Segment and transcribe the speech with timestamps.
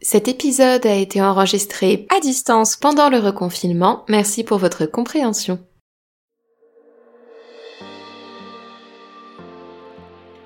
[0.00, 4.04] Cet épisode a été enregistré à distance pendant le reconfinement.
[4.08, 5.58] Merci pour votre compréhension.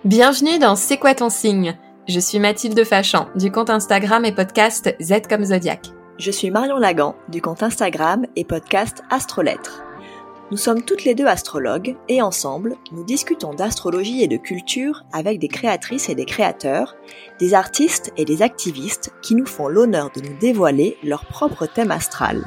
[0.07, 1.77] Bienvenue dans C'est quoi ton signe?
[2.09, 5.87] Je suis Mathilde Fachan du compte Instagram et podcast Z comme Zodiac.
[6.19, 9.85] Je suis Marion Lagan du compte Instagram et podcast Astrolettres.
[10.53, 15.39] Nous sommes toutes les deux astrologues et ensemble, nous discutons d'astrologie et de culture avec
[15.39, 16.95] des créatrices et des créateurs,
[17.41, 21.91] des artistes et des activistes qui nous font l'honneur de nous dévoiler leur propre thème
[21.91, 22.47] astral.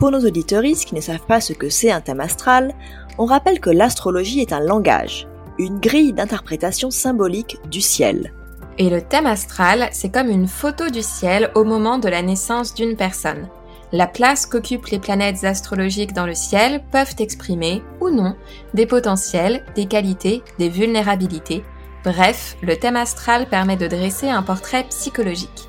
[0.00, 2.74] Pour nos auditoristes qui ne savent pas ce que c'est un thème astral,
[3.18, 5.28] on rappelle que l'astrologie est un langage,
[5.60, 8.32] une grille d'interprétation symbolique du ciel.
[8.78, 12.74] Et le thème astral, c'est comme une photo du ciel au moment de la naissance
[12.74, 13.46] d'une personne.
[13.92, 18.34] La place qu'occupent les planètes astrologiques dans le ciel peuvent exprimer, ou non,
[18.74, 21.62] des potentiels, des qualités, des vulnérabilités.
[22.02, 25.68] Bref, le thème astral permet de dresser un portrait psychologique.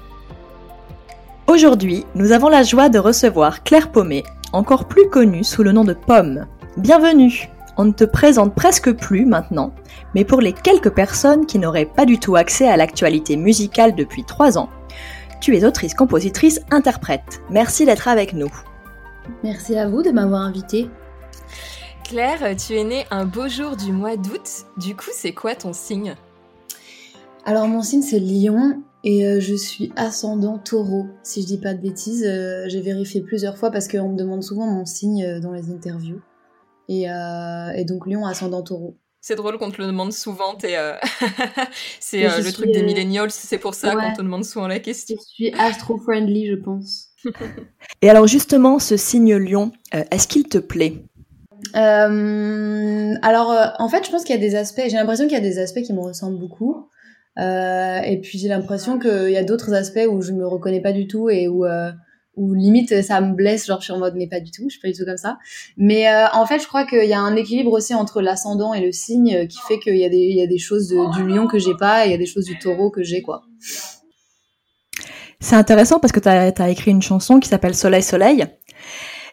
[1.46, 5.84] Aujourd'hui, nous avons la joie de recevoir Claire Paumet, encore plus connue sous le nom
[5.84, 6.48] de Pomme.
[6.78, 9.74] Bienvenue On ne te présente presque plus maintenant,
[10.16, 14.24] mais pour les quelques personnes qui n'auraient pas du tout accès à l'actualité musicale depuis
[14.24, 14.70] trois ans,
[15.42, 17.42] tu es autrice, compositrice, interprète.
[17.50, 18.52] Merci d'être avec nous.
[19.44, 20.90] Merci à vous de m'avoir invitée.
[22.04, 24.66] Claire, tu es née un beau jour du mois d'août.
[24.78, 26.16] Du coup, c'est quoi ton signe?
[27.46, 31.74] Alors, mon signe, c'est Lion et euh, je suis ascendant taureau, si je dis pas
[31.74, 32.26] de bêtises.
[32.26, 35.70] Euh, j'ai vérifié plusieurs fois parce qu'on me demande souvent mon signe euh, dans les
[35.70, 36.22] interviews.
[36.90, 38.96] Et, et donc, Lion, ascendant taureau.
[39.28, 40.58] C'est drôle qu'on te le demande souvent.
[40.64, 40.94] Euh,
[42.00, 44.80] c'est euh, le truc des euh, millennials, c'est pour ça qu'on te demande souvent la
[44.80, 45.18] question.
[45.20, 47.10] Je suis astro-friendly, je pense.
[48.02, 51.04] Et alors justement, ce signe lion, est-ce qu'il te plaît?
[51.74, 55.42] Alors, en fait, je pense qu'il y a des aspects, j'ai l'impression qu'il y a
[55.42, 56.88] des aspects qui me ressemblent beaucoup.
[57.38, 61.06] et puis j'ai l'impression qu'il y a d'autres aspects où je me reconnais pas du
[61.06, 61.66] tout et où
[62.38, 64.74] ou limite ça me blesse genre je suis en mode mais pas du tout je
[64.74, 65.38] suis pas du tout comme ça.
[65.76, 68.80] Mais euh, en fait je crois qu'il y a un équilibre aussi entre l'ascendant et
[68.80, 71.28] le signe euh, qui fait qu'il y a des il y a des choses du
[71.28, 73.42] lion que j'ai pas et il y a des choses du taureau que j'ai quoi.
[75.40, 78.46] C'est intéressant parce que tu as, écrit une chanson qui s'appelle Soleil Soleil.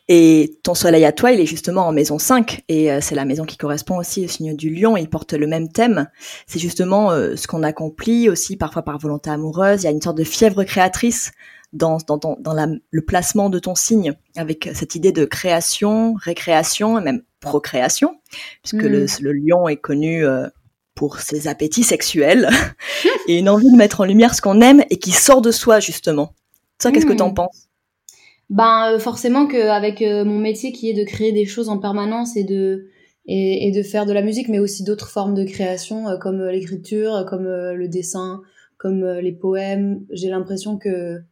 [0.06, 3.24] Et ton soleil à toi, il est justement en maison 5, et euh, c'est la
[3.24, 6.08] maison qui correspond aussi au signe du lion, il porte le même thème.
[6.46, 10.18] C'est justement ce qu'on accomplit aussi parfois par volonté amoureuse, il y a une sorte
[10.18, 11.32] de fièvre créatrice
[11.74, 16.98] dans, dans, dans la, le placement de ton signe, avec cette idée de création, récréation
[16.98, 18.16] et même procréation,
[18.62, 19.08] puisque le, mm.
[19.20, 20.46] le, lion est connu euh,
[20.94, 22.48] pour ses appétits sexuels
[23.28, 25.80] et une envie de mettre en lumière ce qu'on aime et qui sort de soi
[25.80, 26.32] justement.
[26.80, 27.34] Ça, qu'est-ce que t'en mm.
[27.34, 27.68] penses?
[28.50, 32.36] Ben euh, forcément qu'avec euh, mon métier qui est de créer des choses en permanence
[32.36, 32.88] et de
[33.26, 37.24] et, et de faire de la musique, mais aussi d'autres formes de création comme l'écriture,
[37.26, 38.42] comme le dessin,
[38.76, 41.22] comme les poèmes, j'ai l'impression que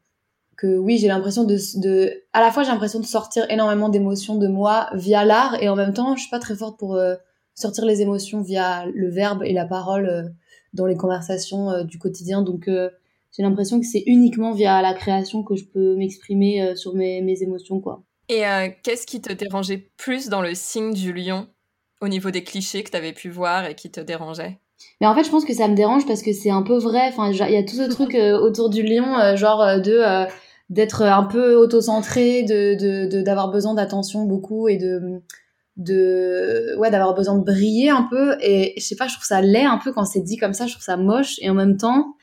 [0.62, 4.46] oui, j'ai l'impression de, de, à la fois j'ai l'impression de sortir énormément d'émotions de
[4.46, 7.16] moi via l'art et en même temps je suis pas très forte pour euh,
[7.54, 10.22] sortir les émotions via le verbe et la parole euh,
[10.72, 12.42] dans les conversations euh, du quotidien.
[12.42, 17.22] Donc j'ai l'impression que c'est uniquement via la création que je peux m'exprimer sur mes,
[17.22, 18.02] mes, émotions quoi.
[18.28, 18.42] Et
[18.82, 21.48] qu'est-ce qui te dérangeait plus dans le signe du lion
[22.00, 24.61] au niveau des clichés que tu avais pu voir et qui te dérangeaient?
[25.00, 27.08] Mais en fait, je pense que ça me dérange parce que c'est un peu vrai.
[27.08, 30.26] Enfin, il y a tout ce truc autour du lion, genre de
[30.70, 35.20] d'être un peu auto-centré, de d'avoir besoin d'attention beaucoup et de
[35.76, 38.36] de ouais d'avoir besoin de briller un peu.
[38.40, 40.66] Et je sais pas je trouve ça laid un peu quand c'est dit comme ça.
[40.66, 41.38] Je trouve ça moche.
[41.40, 42.14] Et en même temps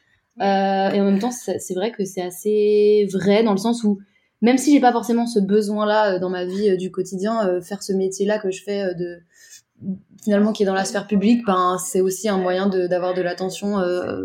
[0.41, 3.99] euh, et en même temps c'est vrai que c'est assez vrai dans le sens où
[4.41, 7.59] même si j'ai pas forcément ce besoin là euh, dans ma vie euh, du quotidien
[7.61, 9.19] faire ce métier là que je fais de
[10.23, 13.77] finalement qui est dans la sphère publique ben c'est aussi un moyen d'avoir de, l'attention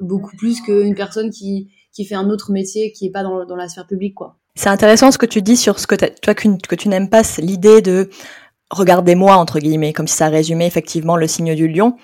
[0.02, 3.56] beaucoup plus qu'une personne qui qui fait un autre métier qui est pas dans, dans
[3.56, 4.36] la sphère publique, quoi.
[4.56, 7.82] C'est intéressant ce que tu dis sur ce que toi que, tu n'aimes pas, l'idée
[7.82, 8.08] de
[8.70, 11.96] regardez-moi entre guillemets, comme si ça résumait effectivement le signe du lion.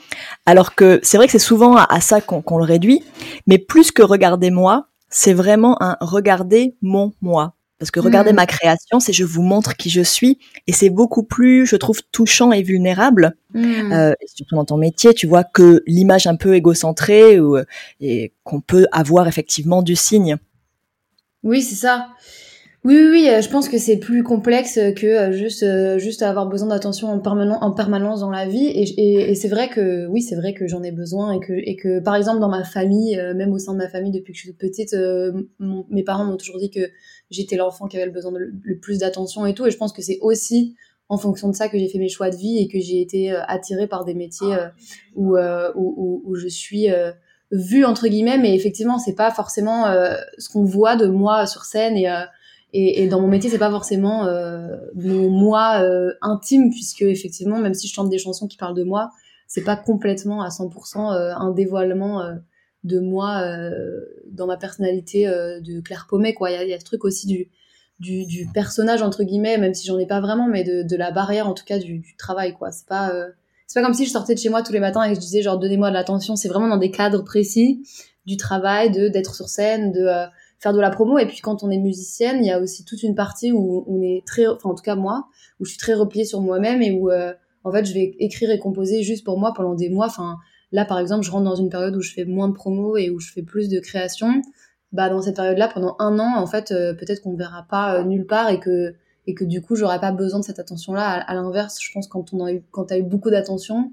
[0.46, 3.04] Alors que c'est vrai que c'est souvent à, ça qu'on le réduit,
[3.46, 7.54] mais plus que regardez-moi, c'est vraiment un regardez mon moi.
[7.80, 8.36] Parce que regardez mm.
[8.36, 12.00] ma création, c'est je vous montre qui je suis, et c'est beaucoup plus, je trouve,
[12.12, 13.34] touchant et vulnérable.
[13.54, 13.92] Mm.
[13.92, 17.56] Euh, surtout dans ton métier, tu vois que l'image un peu égocentrée ou,
[18.00, 20.36] et qu'on peut avoir effectivement du signe.
[21.42, 22.08] Oui, c'est ça.
[22.82, 26.22] Oui, oui, oui, euh, je pense que c'est plus complexe que euh, juste euh, juste
[26.22, 28.64] avoir besoin d'attention en, en permanence dans la vie.
[28.68, 31.76] Et, et, c'est vrai que oui, c'est vrai que j'en ai besoin et que et
[31.76, 34.44] que par exemple dans ma famille, même au sein de ma famille depuis que je
[34.44, 34.96] suis petite,
[35.90, 36.80] mes parents m'ont toujours dit que
[37.30, 39.66] j'étais l'enfant qui avait le besoin de le plus d'attention et tout.
[39.66, 40.74] Et je pense que c'est aussi
[41.10, 43.30] en fonction de ça que j'ai fait mes choix de vie et que j'ai été
[43.30, 44.56] attirée par des métiers
[45.16, 46.86] où, où, où, je suis
[47.50, 49.84] vu entre guillemets, mais effectivement, c'est pas forcément
[50.38, 52.08] ce qu'on voit de moi sur scène et
[52.72, 57.58] et, et, dans mon métier, c'est pas forcément euh, mon moi euh, intime, puisque effectivement,
[57.58, 59.10] même si je chante des chansons qui parlent de moi,
[59.46, 62.34] c'est pas complètement à 100% euh, un dévoilement euh,
[62.84, 63.42] de moi
[64.30, 66.32] dans ma personnalité de Claire Pommet.
[66.32, 67.50] Quoi, il y a, y a, ce truc aussi du,
[67.98, 71.10] du, du, personnage entre guillemets, même si j'en ai pas vraiment, mais de, de, la
[71.10, 72.54] barrière en tout cas du, du travail.
[72.54, 73.12] Quoi, c'est pas
[73.66, 75.20] c'est pas comme si je sortais de chez moi tous les matins et que je
[75.20, 76.36] disais genre donnez-moi de l'attention.
[76.36, 77.82] C'est vraiment dans des cadres précis
[78.24, 80.08] du travail, de d'être sur scène, de
[80.60, 81.18] faire de la promo.
[81.18, 84.00] Et puis quand on est musicienne, il y a aussi toute une partie où on
[84.02, 85.26] est très, enfin en tout cas moi,
[85.58, 87.32] où je suis très repliée sur moi-même et où euh,
[87.64, 90.06] en fait je vais écrire et composer juste pour moi pendant des mois.
[90.06, 90.36] Enfin
[90.70, 93.10] là par exemple, je rentre dans une période où je fais moins de promo et
[93.10, 94.42] où je fais plus de création.
[94.92, 98.00] Bah dans cette période-là, pendant un an, en fait, euh, peut-être qu'on ne verra pas
[98.00, 98.94] euh, nulle part et que
[99.26, 101.20] et que du coup j'aurais pas besoin de cette attention-là.
[101.20, 103.92] À, l'inverse, je pense quand on a eu quand t'as eu beaucoup d'attention,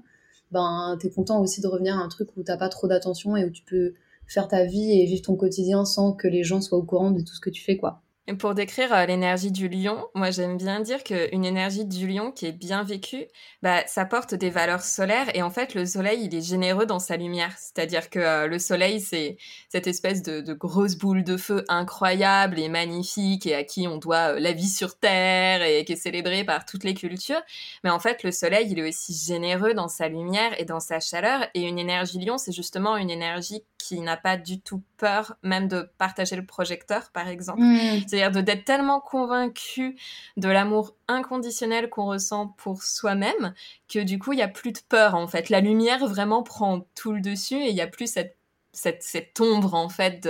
[0.50, 3.44] ben t'es content aussi de revenir à un truc où t'as pas trop d'attention et
[3.44, 3.94] où tu peux
[4.28, 7.20] faire ta vie et vivre ton quotidien sans que les gens soient au courant de
[7.22, 8.02] tout ce que tu fais, quoi.
[8.28, 12.30] Et pour décrire euh, l'énergie du lion, moi j'aime bien dire qu'une énergie du lion
[12.30, 13.24] qui est bien vécue,
[13.62, 16.98] bah, ça porte des valeurs solaires et en fait le soleil il est généreux dans
[16.98, 17.54] sa lumière.
[17.56, 19.38] C'est-à-dire que euh, le soleil c'est
[19.70, 23.96] cette espèce de, de, grosse boule de feu incroyable et magnifique et à qui on
[23.96, 27.40] doit euh, la vie sur Terre et qui est célébrée par toutes les cultures.
[27.82, 31.00] Mais en fait le soleil il est aussi généreux dans sa lumière et dans sa
[31.00, 35.36] chaleur et une énergie lion c'est justement une énergie qui n'a pas du tout peur
[35.42, 37.62] même de partager le projecteur par exemple.
[37.62, 38.17] Mmh.
[38.18, 39.96] C'est-à-dire d'être tellement convaincu
[40.36, 43.54] de l'amour inconditionnel qu'on ressent pour soi-même
[43.88, 45.50] que du coup, il n'y a plus de peur en fait.
[45.50, 48.36] La lumière vraiment prend tout le dessus et il n'y a plus cette,
[48.72, 50.28] cette, cette, ombre en fait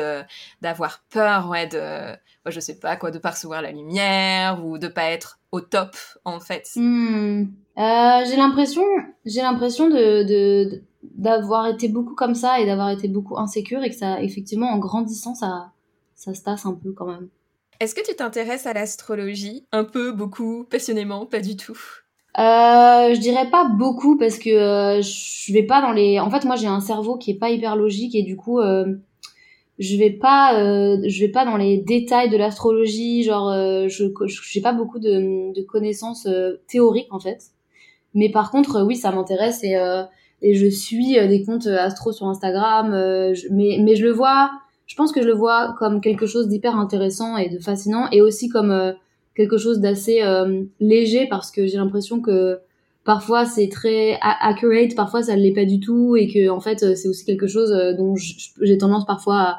[0.60, 5.10] d'avoir peur, ouais, de, je sais pas quoi, de percevoir la lumière ou de pas
[5.10, 6.68] être au top en fait.
[6.76, 7.46] Hmm.
[7.78, 8.82] Euh, j'ai l'impression,
[9.24, 13.96] j'ai l'impression de, d'avoir été beaucoup comme ça et d'avoir été beaucoup insécure et que
[13.96, 15.72] ça, effectivement, en grandissant, ça,
[16.14, 17.28] ça se tasse un peu quand même.
[17.80, 21.78] Est-ce que tu t'intéresses à l'astrologie Un peu, beaucoup, passionnément, pas du tout?
[22.38, 26.18] Euh, je dirais pas beaucoup parce que euh, je vais pas dans les.
[26.18, 28.94] En fait, moi, j'ai un cerveau qui est pas hyper logique et du coup, euh,
[29.78, 33.22] je vais pas, euh, je vais pas dans les détails de l'astrologie.
[33.22, 33.52] Genre,
[33.88, 34.04] je
[34.44, 36.28] j'ai pas beaucoup de, connaissances
[36.66, 37.42] théoriques en fait.
[38.14, 39.76] Mais par contre, oui, ça m'intéresse et
[40.40, 42.90] et je suis des comptes astro sur Instagram.
[43.52, 44.50] mais mais je le vois
[44.88, 48.22] je pense que je le vois comme quelque chose d'hyper intéressant et de fascinant et
[48.22, 48.92] aussi comme euh,
[49.36, 52.58] quelque chose d'assez euh, léger parce que j'ai l'impression que
[53.04, 56.96] parfois c'est très accurate, parfois ça ne l'est pas du tout et que en fait
[56.96, 59.58] c'est aussi quelque chose euh, dont j'ai tendance parfois à,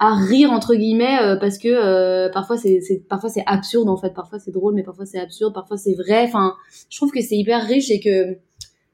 [0.00, 4.50] à, rire entre guillemets parce que parfois c'est parfois c'est absurde en fait, parfois c'est
[4.52, 6.24] drôle mais parfois c'est absurde, parfois c'est vrai.
[6.24, 6.54] Enfin,
[6.90, 8.36] je trouve que c'est hyper riche et que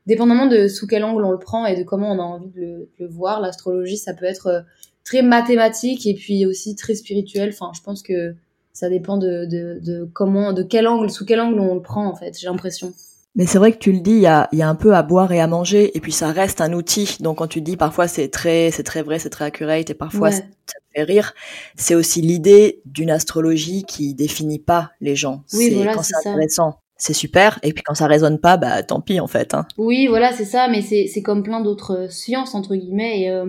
[0.06, 2.60] dépendamment de sous quel angle on le prend et de comment on a envie de
[2.60, 2.66] le,
[2.98, 4.64] de le voir, l'astrologie ça peut être
[5.04, 7.50] très mathématique et puis aussi très spirituel.
[7.52, 8.34] Enfin, je pense que
[8.72, 12.06] ça dépend de, de, de comment, de quel angle, sous quel angle on le prend
[12.06, 12.36] en fait.
[12.38, 12.92] J'ai l'impression.
[13.36, 15.02] Mais c'est vrai que tu le dis, il y a, y a, un peu à
[15.02, 17.16] boire et à manger, et puis ça reste un outil.
[17.20, 20.30] Donc quand tu dis parfois c'est très, c'est très vrai, c'est très accurate, et parfois
[20.30, 21.34] ça te fait rire,
[21.74, 25.42] c'est aussi l'idée d'une astrologie qui définit pas les gens.
[25.52, 26.78] Oui, voilà, quand c'est intéressant.
[26.96, 29.52] C'est super, et puis quand ça résonne pas, bah tant pis en fait.
[29.52, 29.66] Hein.
[29.78, 33.22] Oui, voilà, c'est ça, mais c'est comme plein d'autres sciences entre guillemets.
[33.22, 33.46] Et, euh,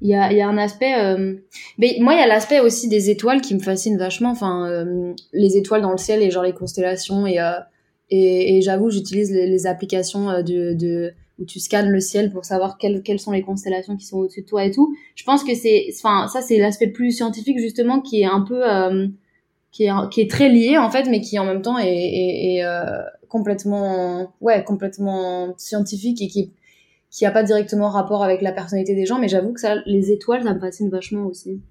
[0.00, 1.34] il y a, y a un aspect euh...
[1.78, 4.30] mais moi il y a l'aspect aussi des étoiles qui me fascine vachement.
[4.30, 7.52] Enfin euh, les étoiles dans le ciel et genre les constellations et euh,
[8.10, 13.02] et, j'avoue j'utilise les, applications de, de où tu scannes le ciel pour savoir quelles,
[13.02, 14.94] quelles sont les constellations qui sont au-dessus de toi et tout.
[15.16, 18.62] Je pense que c'est enfin ça c'est l'aspect plus scientifique justement qui est un peu
[19.72, 22.56] qui est qui est très lié en fait mais qui en même temps est, est,
[22.58, 22.64] est
[23.28, 26.52] complètement ouais complètement scientifique et qui
[27.14, 30.10] qui a pas directement rapport avec la personnalité des gens, mais j'avoue que ça, les
[30.10, 31.62] étoiles, ça me fascine vachement aussi.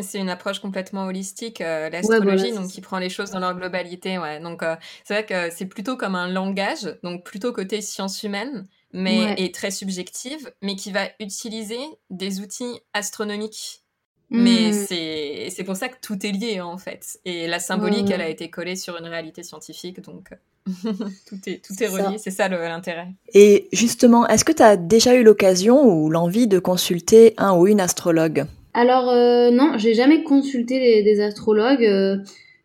[0.00, 4.18] C'est une approche complètement holistique, euh, l'astrologie, donc qui prend les choses dans leur globalité.
[4.18, 4.40] Ouais.
[4.40, 8.66] Donc euh, c'est vrai que c'est plutôt comme un langage, donc plutôt côté sciences humaines,
[8.94, 13.82] mais est très subjective, mais qui va utiliser des outils astronomiques
[14.30, 15.50] mais hmm.
[15.50, 17.18] c'est pour ça que tout est lié en fait.
[17.24, 20.30] Et la symbolique, elle a été collée sur une réalité scientifique, donc
[20.66, 23.08] tout est, tout est relié, c'est ça l'intérêt.
[23.32, 27.66] Et justement, est-ce que tu as déjà eu l'occasion ou l'envie de consulter un ou
[27.66, 28.44] une astrologue?
[28.74, 31.84] Alors euh, non, j'ai jamais consulté des, astrologues.
[31.84, 32.18] Euh,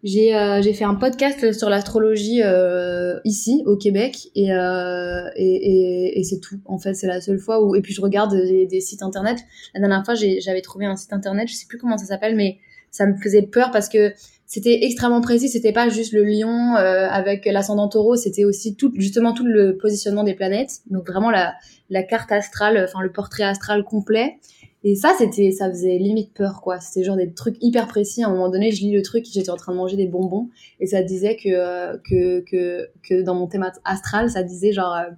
[0.03, 6.19] j'ai euh, fait un podcast sur l'astrologie euh, ici au Québec et euh, et, et,
[6.19, 6.59] et c'est tout.
[6.65, 9.39] En fait c'est la seule fois où et puis je regarde des, des sites internet.
[9.73, 12.57] La dernière fois j'avais trouvé un site internet je sais plus comment ça s'appelle mais
[12.91, 14.13] ça me faisait peur parce que
[14.45, 15.47] c'était extrêmement précis.
[15.47, 19.77] C'était pas juste le lion euh, avec l'ascendant taureau c'était aussi tout justement tout le
[19.77, 20.81] positionnement des planètes.
[20.91, 21.53] Donc vraiment la
[21.89, 24.35] la carte astrale enfin le portrait astral complet
[24.83, 26.79] Et ça, c'était, ça faisait limite peur, quoi.
[26.79, 28.23] C'était genre des trucs hyper précis.
[28.23, 30.49] À un moment donné, je lis le truc, j'étais en train de manger des bonbons,
[30.79, 34.93] et ça disait que, euh, que, que, que dans mon thème astral, ça disait genre,
[34.93, 35.09] euh,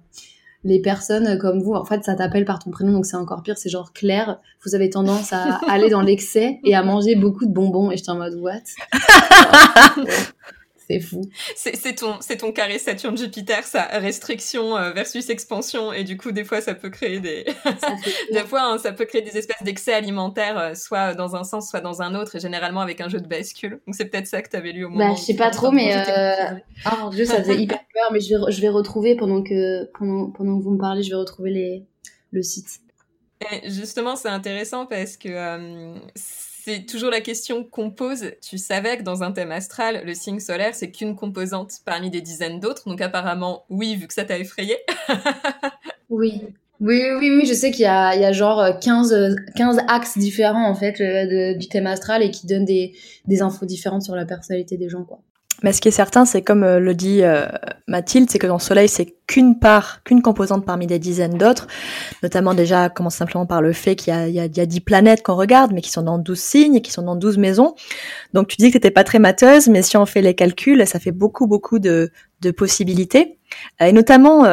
[0.64, 3.58] les personnes comme vous, en fait, ça t'appelle par ton prénom, donc c'est encore pire,
[3.58, 7.52] c'est genre Claire, vous avez tendance à aller dans l'excès et à manger beaucoup de
[7.52, 8.62] bonbons, et j'étais en mode, what?
[10.88, 11.22] C'est fou.
[11.56, 16.60] C'est ton, ton carré Saturne-Jupiter, sa restriction euh, versus expansion, et du coup, des fois,
[16.60, 17.44] ça peut créer des,
[18.32, 21.68] des fois, hein, ça peut créer des espèces d'excès alimentaires, euh, soit dans un sens,
[21.68, 23.80] soit dans un autre, et généralement avec un jeu de bascule.
[23.86, 25.10] Donc c'est peut-être ça que tu avais lu au moment.
[25.10, 26.54] Bah, je sais pas trop, mais euh...
[26.84, 28.12] ah mon dieu, ça faisait hyper peur.
[28.12, 31.10] Mais je vais, je vais retrouver pendant que pendant pendant que vous me parlez, je
[31.10, 31.86] vais retrouver les
[32.30, 32.80] le site.
[33.40, 35.98] Et justement, c'est intéressant parce que euh,
[36.66, 38.32] c'est toujours la question qu'on pose.
[38.42, 42.20] Tu savais que dans un thème astral, le signe solaire, c'est qu'une composante parmi des
[42.20, 42.88] dizaines d'autres.
[42.88, 44.76] Donc apparemment, oui, vu que ça t'a effrayé.
[46.10, 46.42] oui.
[46.80, 51.54] Oui, oui, je sais qu'il y a, genre 15, 15 axes différents, en fait, euh,
[51.54, 52.96] du thème astral et qui donnent des,
[53.26, 55.20] des infos différentes sur la personnalité des gens, quoi.
[55.62, 57.46] Mais ce qui est certain, c'est comme euh, le dit euh,
[57.86, 61.66] Mathilde, c'est que dans le Soleil, c'est qu'une part, qu'une composante parmi des dizaines d'autres.
[62.22, 64.80] Notamment déjà, commence simplement par le fait qu'il y a, il y, y a 10
[64.80, 67.74] planètes qu'on regarde, mais qui sont dans 12 signes et qui sont dans 12 maisons.
[68.34, 71.00] Donc tu dis que t'étais pas très mateuse, mais si on fait les calculs, ça
[71.00, 72.10] fait beaucoup, beaucoup de,
[72.42, 73.38] de possibilités.
[73.80, 74.44] Euh, et notamment,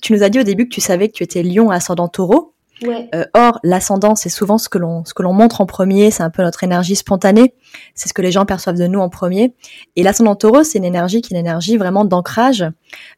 [0.00, 2.55] tu nous as dit au début que tu savais que tu étais lion ascendant taureau.
[2.82, 3.08] Ouais.
[3.14, 6.10] Euh, or, l'ascendant, c'est souvent ce que l'on ce que l'on montre en premier.
[6.10, 7.54] C'est un peu notre énergie spontanée.
[7.94, 9.54] C'est ce que les gens perçoivent de nous en premier.
[9.96, 12.64] Et l'ascendant Taureau, c'est une énergie qui est une énergie vraiment d'ancrage,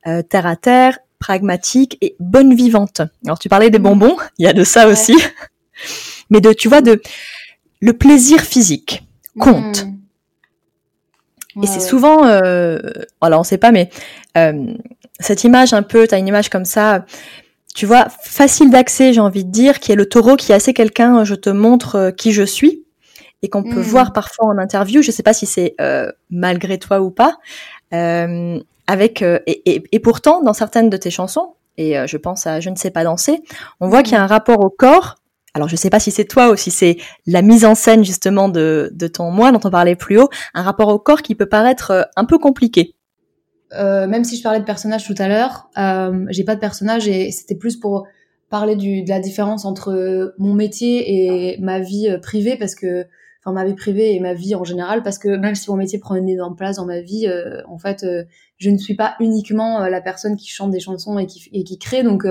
[0.07, 3.03] euh, terre à terre, pragmatique et bonne vivante.
[3.25, 5.17] Alors, tu parlais des bonbons, il y a de ça aussi,
[6.31, 7.03] mais de tu vois de
[7.81, 9.05] le plaisir physique
[9.39, 9.85] compte.
[9.85, 11.65] Mmh.
[11.65, 12.79] Et c'est souvent, euh,
[13.21, 13.91] alors on sait pas, mais
[14.37, 14.75] euh,
[15.19, 17.05] cette image un peu, t'as une image comme ça
[17.79, 20.75] tu vois, facile d'accès, j'ai envie de dire, qui est le taureau, qui est assez
[20.75, 22.85] quelqu'un, je te montre euh, qui je suis,
[23.43, 23.83] et qu'on peut hmm.
[23.83, 27.37] voir parfois en interview, je sais pas si c'est euh, malgré toi ou pas,
[27.95, 28.59] euh,
[28.89, 32.69] avec et, et, et, pourtant dans certaines de tes chansons, et je pense à Je
[32.69, 33.45] ne sais pas danser,
[33.79, 35.15] on voit qu'il y a un rapport au corps.
[35.55, 38.49] Alors je sais pas si c'est toi ou si c'est la mise en scène justement
[38.49, 41.47] de, de ton moi dont on parlait plus haut, un rapport au corps qui peut
[41.47, 42.97] paraître un peu compliqué.
[43.75, 47.07] Euh, même si je parlais de personnage tout à l'heure, euh, j'ai pas de personnage
[47.07, 48.07] et c'était plus pour
[48.51, 53.07] parler du, de la différence entre mon métier et ma vie euh, privée parce que
[53.45, 55.03] enfin ma vie privée et ma vie en général.
[55.03, 57.79] Parce que même si mon métier prend une énorme place dans ma vie euh, en
[57.79, 58.25] fait euh,
[58.57, 61.79] je ne suis pas uniquement la personne qui chante des chansons et qui et qui
[61.79, 62.03] crée.
[62.03, 62.27] Donc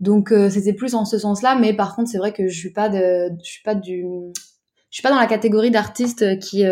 [0.00, 1.56] donc c'était plus en ce sens-là.
[1.58, 4.04] Mais par contre c'est vrai que je suis pas de je suis pas du
[4.90, 6.62] je suis pas dans la catégorie d'artistes qui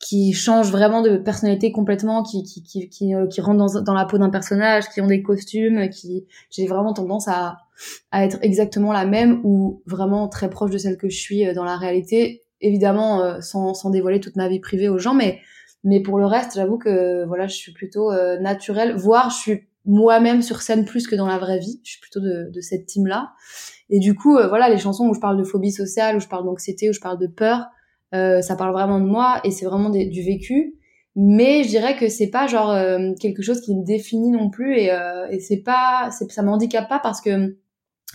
[0.00, 3.94] qui changent vraiment de personnalité complètement, qui qui qui qui, euh, qui rentrent dans, dans
[3.94, 7.58] la peau d'un personnage, qui ont des costumes, qui j'ai vraiment tendance à
[8.10, 11.52] à être exactement la même ou vraiment très proche de celle que je suis euh,
[11.52, 15.38] dans la réalité, évidemment euh, sans sans dévoiler toute ma vie privée aux gens, mais
[15.84, 20.42] mais pour le reste, j'avoue que voilà, je suis plutôt naturelle, voire je suis moi-même
[20.42, 21.80] sur scène plus que dans la vraie vie.
[21.84, 23.32] Je suis plutôt de, de cette team là.
[23.88, 26.44] Et du coup, voilà, les chansons où je parle de phobie sociale, où je parle
[26.44, 27.70] d'anxiété, où je parle de peur,
[28.14, 30.74] euh, ça parle vraiment de moi et c'est vraiment du vécu.
[31.16, 34.78] Mais je dirais que c'est pas genre euh, quelque chose qui me définit non plus
[34.78, 37.56] et, euh, et c'est pas, ça m'handicape pas parce que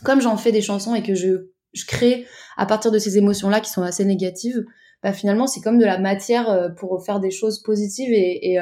[0.03, 2.25] comme j'en fais des chansons et que je, je crée
[2.57, 4.63] à partir de ces émotions-là qui sont assez négatives,
[5.03, 8.59] bah finalement c'est comme de la matière euh, pour faire des choses positives et, et,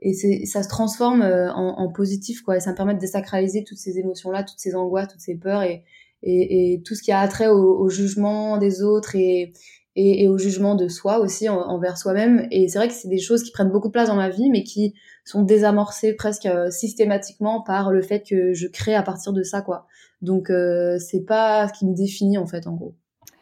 [0.00, 3.78] et ça se transforme en, en, positif quoi et ça me permet de désacraliser toutes
[3.78, 5.82] ces émotions-là, toutes ces angoisses, toutes ces peurs et,
[6.22, 9.52] et, et tout ce qui a attrait au, au jugement des autres et,
[9.96, 12.46] et, au jugement de soi aussi envers soi-même.
[12.50, 14.50] Et c'est vrai que c'est des choses qui prennent beaucoup de place dans ma vie,
[14.50, 19.32] mais qui sont désamorcées presque euh, systématiquement par le fait que je crée à partir
[19.32, 19.86] de ça, quoi.
[20.22, 22.94] Donc euh, c'est pas ce qui me définit en fait, en gros.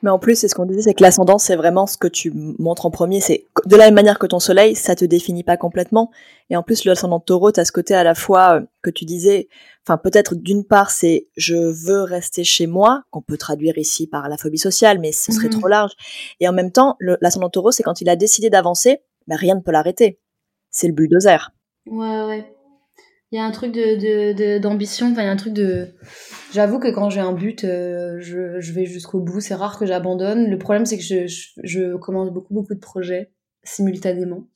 [0.04, 2.30] Mais en plus, c'est ce qu'on disait, c'est que l'ascendant, c'est vraiment ce que tu
[2.34, 3.23] montres en premier.
[3.23, 6.11] C'est de la même manière que ton soleil, ça te définit pas complètement.
[6.50, 9.49] Et en plus, l'ascendant taureau, t'as ce côté à la fois euh, que tu disais,
[9.82, 14.28] enfin peut-être d'une part, c'est je veux rester chez moi, qu'on peut traduire ici par
[14.28, 15.58] la phobie sociale, mais ce serait mhm.
[15.58, 15.92] trop large.
[16.38, 19.61] Et en même temps, l'ascendant taureau, c'est quand il a décidé d'avancer, ben rien ne
[19.61, 20.20] peut l'arrêter.
[20.70, 21.50] C'est le bulldozer.
[21.87, 22.53] Ouais, ouais.
[23.35, 25.88] Il y a un truc de d'ambition, il y a un truc de
[26.53, 29.41] J'avoue que quand j'ai un but, euh, je, vais jusqu'au bout.
[29.41, 30.49] C'est rare que j'abandonne.
[30.49, 31.26] Le problème, c'est que je,
[31.64, 33.33] je, commence beaucoup, beaucoup de projets
[33.64, 34.47] simultanément.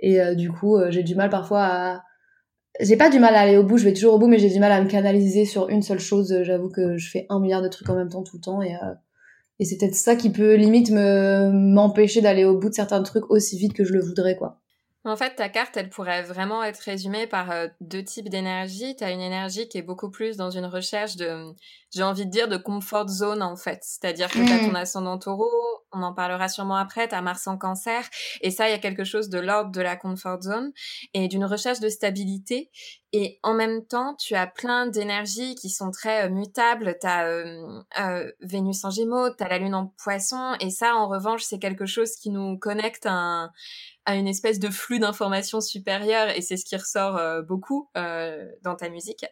[0.00, 2.02] Et euh, du coup, euh, j'ai du mal parfois à...
[2.78, 4.50] J'ai pas du mal à aller au bout, je vais toujours au bout, mais j'ai
[4.50, 6.42] du mal à me canaliser sur une seule chose.
[6.42, 8.60] J'avoue que je fais un milliard de trucs en même temps tout le temps.
[8.60, 8.76] Et,
[9.60, 13.30] et c'est peut-être ça qui peut limite me m'empêcher d'aller au bout de certains trucs
[13.30, 14.60] aussi vite que je le voudrais, quoi.
[15.06, 18.96] En fait, ta carte, elle pourrait vraiment être résumée par euh, deux types d'énergie.
[18.96, 21.52] Tu as une énergie qui est beaucoup plus dans une recherche de,
[21.94, 23.80] j'ai envie de dire, de comfort zone, en fait.
[23.82, 24.76] C'est-à-dire que tu as ton mm.
[24.76, 25.50] ascendant taureau,
[25.92, 28.08] on en parlera sûrement après, tu as Mars en cancer,
[28.40, 30.72] et ça, il y a quelque chose de l'ordre de la comfort zone
[31.12, 32.70] et d'une recherche de stabilité.
[33.12, 36.96] Et en même temps, tu as plein d'énergies qui sont très euh, mutables.
[37.00, 41.08] Tu as euh, Vénus en gémeaux, tu as la lune en poisson, et ça, en
[41.08, 43.50] revanche, c'est quelque chose qui nous connecte à un
[44.06, 48.46] à une espèce de flux d'informations supérieures et c'est ce qui ressort euh, beaucoup euh,
[48.62, 49.24] dans ta musique.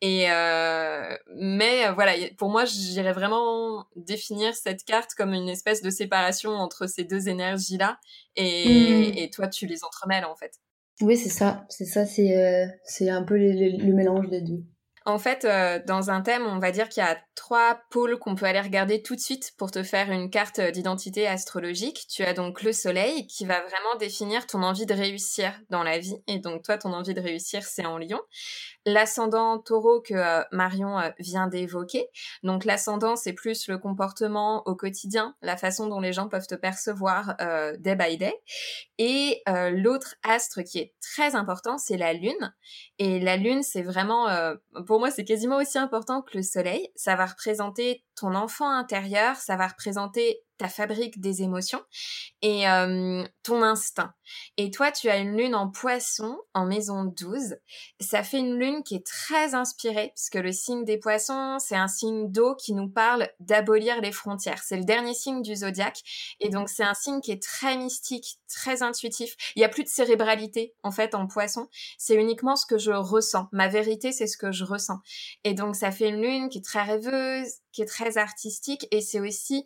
[0.00, 5.90] Et euh, mais voilà, pour moi, j'irais vraiment définir cette carte comme une espèce de
[5.90, 7.98] séparation entre ces deux énergies là
[8.36, 9.18] et, hmm.
[9.18, 10.52] et toi tu les entremêles en fait.
[11.00, 14.64] Oui, c'est ça, c'est ça, c'est c'est un peu le mélange des deux.
[15.08, 18.34] En fait, euh, dans un thème, on va dire qu'il y a trois pôles qu'on
[18.34, 22.04] peut aller regarder tout de suite pour te faire une carte d'identité astrologique.
[22.10, 25.98] Tu as donc le soleil qui va vraiment définir ton envie de réussir dans la
[25.98, 26.18] vie.
[26.26, 28.20] Et donc toi, ton envie de réussir, c'est en lion.
[28.90, 32.06] L'ascendant taureau que euh, Marion euh, vient d'évoquer.
[32.42, 36.54] Donc l'ascendant, c'est plus le comportement au quotidien, la façon dont les gens peuvent te
[36.54, 37.36] percevoir
[37.78, 38.34] day by day.
[38.98, 39.42] Et
[39.72, 42.54] l'autre astre qui est très important, c'est la lune.
[42.98, 44.28] Et la lune, c'est vraiment,
[44.86, 46.88] pour moi, c'est quasiment aussi important que le soleil.
[46.96, 51.82] Ça va représenter ton enfant intérieur, ça va représenter ta fabrique des émotions
[52.42, 54.12] et euh, ton instinct.
[54.56, 57.56] Et toi, tu as une lune en poisson en maison 12.
[58.00, 61.88] Ça fait une lune qui est très inspirée, puisque le signe des poissons, c'est un
[61.88, 64.62] signe d'eau qui nous parle d'abolir les frontières.
[64.62, 66.00] C'est le dernier signe du zodiaque.
[66.40, 69.36] Et donc, c'est un signe qui est très mystique, très intuitif.
[69.54, 71.68] Il y a plus de cérébralité, en fait, en poisson.
[71.96, 73.46] C'est uniquement ce que je ressens.
[73.52, 74.98] Ma vérité, c'est ce que je ressens.
[75.44, 78.88] Et donc, ça fait une lune qui est très rêveuse, qui est très artistique.
[78.90, 79.64] Et c'est aussi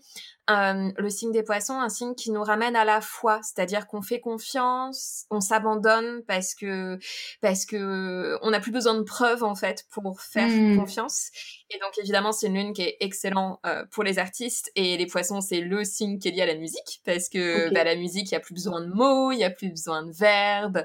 [0.50, 4.02] euh, le signe des poissons, un signe qui nous ramène à la foi, c'est-à-dire qu'on
[4.02, 6.98] fait confiance, on s'abandonne parce que
[7.40, 10.76] parce que on n'a plus besoin de preuves en fait pour faire hmm.
[10.76, 11.30] confiance.
[11.70, 15.06] Et donc évidemment c'est une lune qui est excellent euh, pour les artistes et les
[15.06, 18.30] poissons c'est le signe qui est lié à la musique parce que bah, la musique
[18.30, 20.84] il y a plus besoin de mots, il y a plus besoin de verbes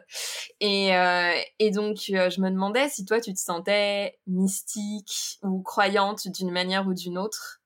[0.59, 6.27] et euh, et donc je me demandais si toi tu te sentais mystique ou croyante
[6.27, 7.59] d'une manière ou d'une autre.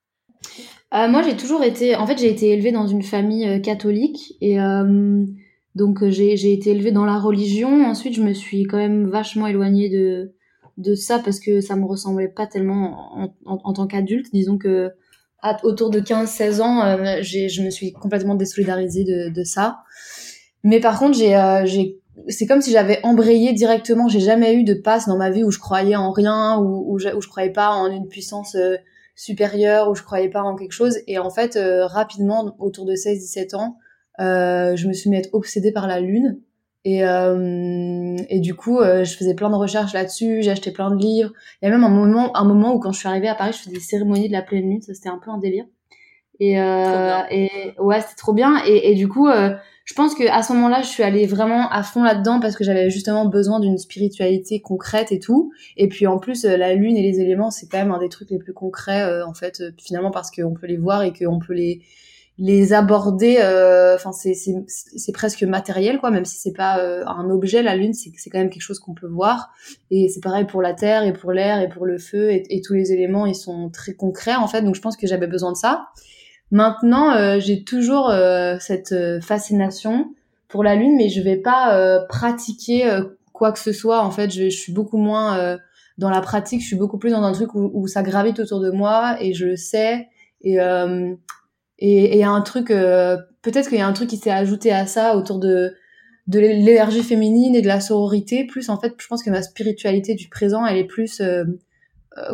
[0.93, 1.95] Euh, moi, j'ai toujours été.
[1.95, 5.25] En fait, j'ai été élevée dans une famille euh, catholique et euh,
[5.75, 7.85] donc j'ai été élevée dans la religion.
[7.85, 12.27] Ensuite, je me suis quand même vachement éloignée de ça parce que ça me ressemblait
[12.27, 14.27] pas tellement en, tant qu'adulte.
[14.33, 14.91] Disons que
[15.63, 19.79] autour de 15-16 ans, je me suis complètement désolidarisée de, ça.
[20.65, 21.17] Mais par contre,
[22.27, 24.09] c'est comme si j'avais embrayé directement.
[24.09, 27.15] J'ai jamais eu de passe dans ma vie où je croyais en rien, où, je,
[27.15, 28.57] où je croyais pas en une puissance
[29.15, 30.99] supérieure où je croyais pas en quelque chose.
[31.07, 33.77] Et en fait, euh, rapidement, autour de 16-17 ans,
[34.19, 36.39] euh, je me suis mis à être obsédée par la lune.
[36.83, 40.99] Et, euh, et du coup, je faisais plein de recherches là-dessus, j'ai acheté plein de
[40.99, 41.31] livres.
[41.61, 43.51] Il y a même un moment, un moment où quand je suis arrivée à Paris,
[43.53, 45.65] je faisais des cérémonies de la pleine lune, ça c'était un peu un délire.
[46.39, 48.63] Et, et ouais, c'était trop bien.
[48.65, 49.27] Et, et du coup,
[49.91, 52.63] je pense que à ce moment-là, je suis allée vraiment à fond là-dedans parce que
[52.63, 55.51] j'avais justement besoin d'une spiritualité concrète et tout.
[55.75, 58.07] Et puis en plus, euh, la lune et les éléments, c'est quand même un des
[58.07, 61.11] trucs les plus concrets euh, en fait, euh, finalement parce qu'on peut les voir et
[61.11, 61.53] qu'on peut
[62.37, 63.39] les aborder.
[63.95, 67.61] Enfin, c'est presque matériel quoi, même si c'est pas un objet.
[67.61, 69.49] La lune, c'est quand même quelque chose qu'on peut voir.
[69.89, 72.75] Et c'est pareil pour la terre et pour l'air et pour le feu et tous
[72.75, 74.61] les éléments, ils sont très concrets en fait.
[74.61, 75.89] Donc je pense que j'avais besoin de ça.
[76.51, 80.13] Maintenant, euh, j'ai toujours euh, cette euh, fascination
[80.49, 82.99] pour la lune, mais je vais pas pratiquer
[83.31, 84.03] quoi que ce soit.
[84.03, 85.57] En fait, je, je suis beaucoup moins
[85.97, 86.59] dans la pratique.
[86.59, 89.33] Je suis beaucoup plus dans un truc où, où ça gravite autour de moi et
[89.33, 90.09] je le sais.
[90.41, 90.57] Et
[91.79, 94.73] et il y a un truc, peut-être qu'il y a un truc qui s'est ajouté
[94.73, 95.73] à ça autour de
[96.27, 98.45] de l'énergie féminine et de la sororité.
[98.45, 101.21] Plus en fait, je pense que ma spiritualité du présent, elle est plus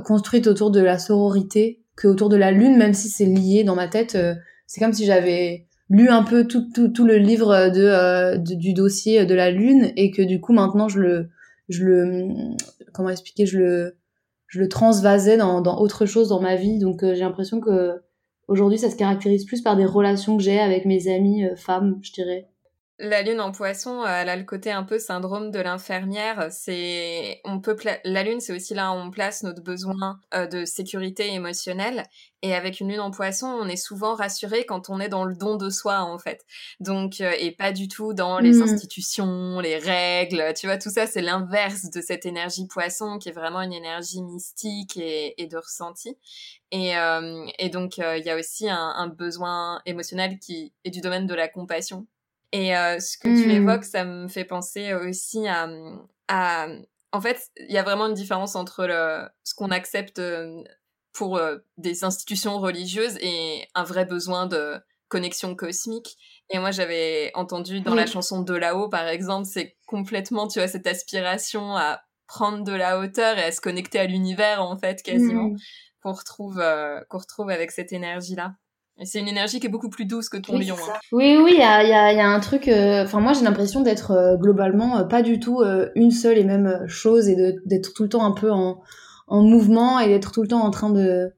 [0.05, 3.75] construite autour de la sororité que autour de la lune, même si c'est lié dans
[3.75, 4.15] ma tête.
[4.15, 4.35] Euh,
[4.67, 8.73] c'est comme si j'avais lu un peu tout, tout, tout le livre de, euh, du
[8.73, 11.29] dossier de la lune et que du coup maintenant je le
[11.69, 12.27] je le
[12.93, 13.97] comment expliquer je le
[14.47, 18.01] je le transvasais dans, dans autre chose dans ma vie donc euh, j'ai l'impression que
[18.49, 22.11] aujourd'hui ça se caractérise plus par des relations que j'ai avec mes amies femmes je
[22.11, 22.49] dirais
[22.99, 26.47] la lune en poisson, euh, elle a le côté un peu syndrome de l'infirmière.
[26.49, 30.65] C'est, on peut la lune, c'est aussi là où on place notre besoin euh, de
[30.65, 32.03] sécurité émotionnelle.
[32.41, 35.35] Et avec une lune en poisson, on est souvent rassuré quand on est dans le
[35.35, 36.43] don de soi, en fait.
[36.79, 38.61] Donc, euh, et pas du tout dans les mmh.
[38.63, 40.53] institutions, les règles.
[40.55, 44.23] Tu vois, tout ça, c'est l'inverse de cette énergie poisson qui est vraiment une énergie
[44.23, 46.17] mystique et, et de ressenti.
[46.71, 46.95] Et,
[47.59, 51.33] et donc, il y a aussi un, un besoin émotionnel qui est du domaine de
[51.33, 52.05] la compassion
[52.51, 53.51] Et ce que tu mmh.
[53.51, 55.67] évoques, ça me fait penser aussi à,
[56.27, 56.67] à
[57.11, 60.21] en fait, il y a vraiment une différence entre le, ce qu'on accepte
[61.13, 61.41] pour
[61.77, 64.75] des institutions religieuses et un vrai besoin de
[65.07, 66.17] connexion cosmique.
[66.49, 70.67] Et moi, j'avais entendu dans la chanson De là-haut, par exemple, c'est complètement, tu vois,
[70.67, 75.01] cette aspiration à prendre de la hauteur et à se connecter à l'univers, en fait,
[75.01, 75.57] quasiment, mmh.
[76.03, 76.63] qu'on retrouve,
[77.09, 78.55] qu'on retrouve avec cette énergie-là.
[79.03, 80.75] C'est une énergie qui est beaucoup plus douce que ton lion.
[80.75, 80.93] Hein.
[81.11, 82.67] Oui, oui, il y a, y, a, y a, un truc.
[82.67, 85.63] Euh, enfin, moi, j'ai l'impression d'être euh, globalement euh, pas du tout
[85.95, 88.81] une seule et même chose et d'être tout le temps un peu en,
[89.27, 91.31] en mouvement et d'être tout le temps en train de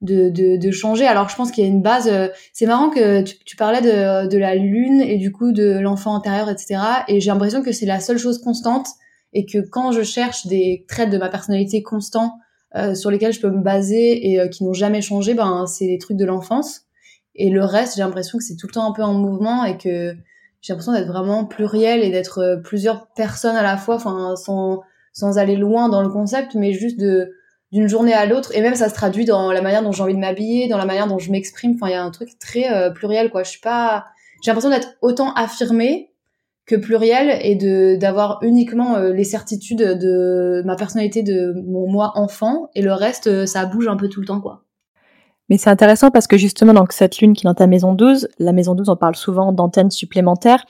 [0.00, 1.06] de, de, de changer.
[1.06, 2.10] Alors, je pense qu'il y a une base.
[2.52, 6.16] c'est marrant que tu, tu parlais de, de la lune et du coup de l'enfant
[6.16, 6.80] intérieur, etc.
[7.06, 8.88] Et j'ai l'impression que c'est la seule chose constante
[9.32, 12.38] et que quand je cherche des traits de ma personnalité constants
[12.94, 16.16] sur lesquels je peux me baser et qui n'ont jamais changé, ben c'est les trucs
[16.16, 16.86] de l'enfance.
[17.34, 19.78] Et le reste, j'ai l'impression que c'est tout le temps un peu en mouvement et
[19.78, 20.14] que
[20.60, 24.80] j'ai l'impression d'être vraiment pluriel et d'être euh, plusieurs personnes à la fois, enfin sans
[25.14, 27.32] sans aller loin dans le concept, mais juste de
[27.72, 28.54] d'une journée à l'autre.
[28.54, 30.84] Et même ça se traduit dans la manière dont j'ai envie de m'habiller, dans la
[30.84, 31.74] manière dont je m'exprime.
[31.74, 33.42] Enfin, il y a un truc très euh, pluriel, quoi.
[33.42, 34.06] Je suis pas,
[34.42, 36.10] j'ai l'impression d'être autant affirmée
[36.66, 42.12] que pluriel et de d'avoir uniquement euh, les certitudes de ma personnalité de mon moi
[42.14, 44.64] enfant et le reste ça bouge un peu tout le temps quoi.
[45.48, 48.28] Mais c'est intéressant parce que justement, donc cette lune qui est dans ta maison 12,
[48.38, 50.64] la maison 12, on parle souvent d'antennes supplémentaires,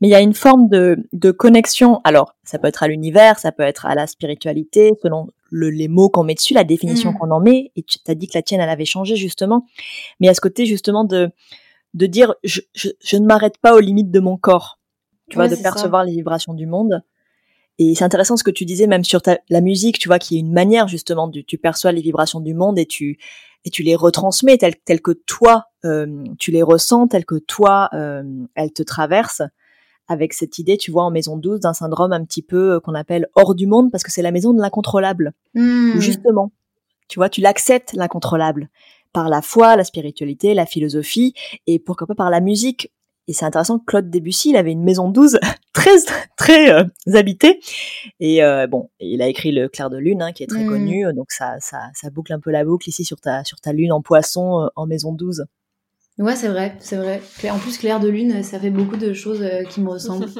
[0.00, 2.00] mais il y a une forme de, de connexion.
[2.04, 5.88] Alors, ça peut être à l'univers, ça peut être à la spiritualité, selon le, les
[5.88, 7.18] mots qu'on met dessus, la définition mm.
[7.18, 7.72] qu'on en met.
[7.74, 9.64] Et tu as dit que la tienne, elle avait changé justement.
[10.20, 11.30] Mais à ce côté justement de,
[11.94, 14.78] de dire, je, je, je ne m'arrête pas aux limites de mon corps.
[15.30, 17.02] Tu vois, de percevoir les vibrations du monde.
[17.78, 20.36] Et c'est intéressant ce que tu disais même sur ta, la musique, tu vois, qui
[20.36, 23.18] est une manière justement, de, tu perçois les vibrations du monde et tu
[23.64, 27.88] et tu les retransmets telles, telles que toi euh, tu les ressens, telles que toi
[27.92, 28.22] euh,
[28.54, 29.42] elles te traversent
[30.08, 32.94] avec cette idée, tu vois, en maison 12 d'un syndrome un petit peu euh, qu'on
[32.94, 35.34] appelle hors du monde parce que c'est la maison de l'incontrôlable.
[35.54, 36.00] Mmh.
[36.00, 36.50] Justement,
[37.08, 38.70] tu vois, tu l'acceptes l'incontrôlable
[39.12, 41.34] par la foi, la spiritualité, la philosophie
[41.66, 42.90] et pourquoi pas par la musique
[43.28, 45.38] et c'est intéressant que Claude Debussy, il avait une maison 12
[45.74, 45.96] très
[46.36, 47.60] très euh, habitée.
[48.20, 50.68] Et euh, bon, il a écrit le Clair de lune, hein, qui est très mm.
[50.68, 51.14] connu.
[51.14, 53.92] Donc ça, ça, ça boucle un peu la boucle ici sur ta sur ta lune
[53.92, 55.44] en poisson euh, en maison 12.
[56.18, 57.22] Ouais, c'est vrai, c'est vrai.
[57.48, 60.26] En plus, Clair de lune, ça fait beaucoup de choses qui me ressemblent.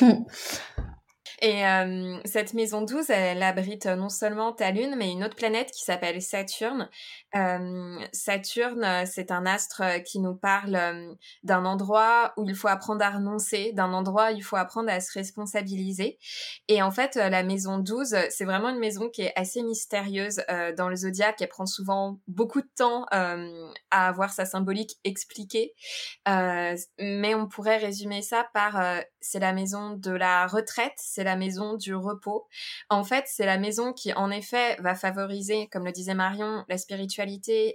[1.42, 5.70] Et euh, cette maison 12, elle abrite non seulement ta Lune, mais une autre planète
[5.70, 6.88] qui s'appelle Saturne.
[7.36, 13.04] Euh, Saturne, c'est un astre qui nous parle euh, d'un endroit où il faut apprendre
[13.04, 16.18] à renoncer, d'un endroit où il faut apprendre à se responsabiliser.
[16.68, 20.40] Et en fait, la maison 12, c'est vraiment une maison qui est assez mystérieuse
[20.76, 21.36] dans le zodiaque.
[21.40, 23.36] Elle prend souvent beaucoup de temps à
[23.90, 25.74] avoir sa symbolique expliquée.
[26.26, 31.74] mais on pourrait résumer ça par c'est la maison de la retraite, c'est la maison
[31.74, 32.46] du repos.
[32.88, 36.78] En fait, c'est la maison qui, en effet, va favoriser, comme le disait Marion, la
[36.78, 37.25] spiritualité,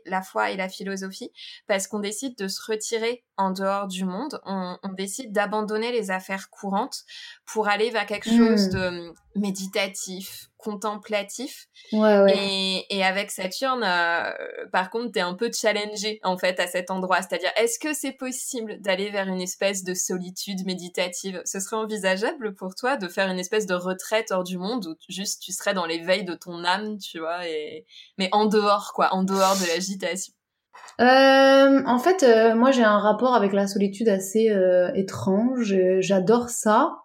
[0.06, 1.32] la foi et la philosophie,
[1.68, 4.40] parce qu'on décide de se retirer en dehors du monde.
[4.46, 7.04] On, décide d'abandonner les affaires courantes
[7.46, 8.72] pour aller vers quelque chose hmm.
[8.72, 11.68] de méditatif, contemplatif.
[11.92, 14.32] Et, et, avec Saturne, euh,
[14.72, 17.22] par contre, t'es un peu challengé en fait à cet endroit.
[17.22, 21.42] C'est-à-dire, est-ce que c'est possible d'aller vers une espèce de solitude méditative?
[21.46, 24.96] Ce serait envisageable pour toi de faire une espèce de retraite hors du monde où
[25.10, 27.86] juste tu serais dans l'éveil de ton âme, tu vois, et
[28.18, 30.34] mais en dehors quoi, en dehors de l'agitation?
[31.00, 35.76] Euh, en fait, euh, moi j'ai un rapport avec la solitude assez euh, étrange.
[36.00, 37.01] J'adore ça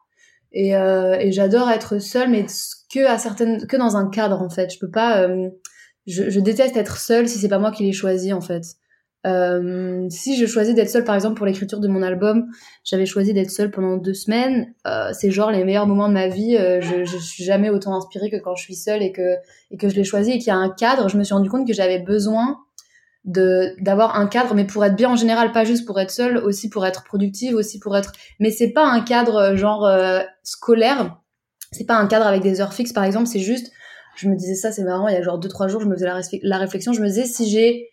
[0.58, 2.46] et, et j'adore être seule, mais
[2.92, 4.72] que à certaines, que dans un cadre en fait.
[4.72, 5.28] Je peux pas.
[6.06, 8.62] Je, je, déteste être seule si c'est pas moi qui l'ai choisi en fait.
[10.10, 12.46] si je choisis d'être seule, par exemple pour l'écriture de mon album,
[12.84, 14.72] j'avais choisi d'être seule pendant deux semaines.
[15.12, 16.56] c'est genre les meilleurs moments de ma vie.
[16.56, 19.34] je, je suis jamais autant inspirée que quand je suis seule et que
[19.70, 21.08] et que je l'ai choisi et qu'il y a un cadre.
[21.08, 22.65] Je me suis rendu compte que j'avais besoin
[23.26, 26.38] de d'avoir un cadre mais pour être bien en général pas juste pour être seule
[26.38, 30.20] aussi pour être productive aussi pour être mais c'est pas un cadre euh, genre euh,
[30.42, 31.18] scolaire.
[31.72, 33.26] C'est pas un cadre avec des heures fixes par exemple.
[33.26, 33.72] C'est juste
[34.16, 35.94] je me disais ça c'est marrant il y a genre deux trois jours je me
[35.94, 36.92] faisais la, la réflexion.
[36.92, 37.88] Je me disais si j'ai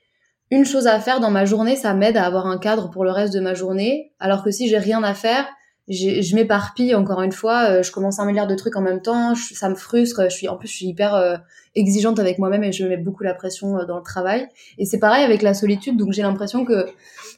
[0.52, 3.12] une chose à faire dans ma journée ça m'aide à avoir un cadre pour le
[3.12, 5.48] reste de ma journée alors que si j'ai rien à faire
[5.90, 9.36] je m'éparpille encore une fois, euh, je commence un milliard de trucs en même temps,
[9.36, 11.36] ça me frustre, je suis en plus je suis hyper euh,
[11.76, 15.00] exigeante avec moi-même et je mets beaucoup la pression euh, dans le travail et c'est
[15.00, 16.86] pareil avec la solitude donc j'ai l'impression que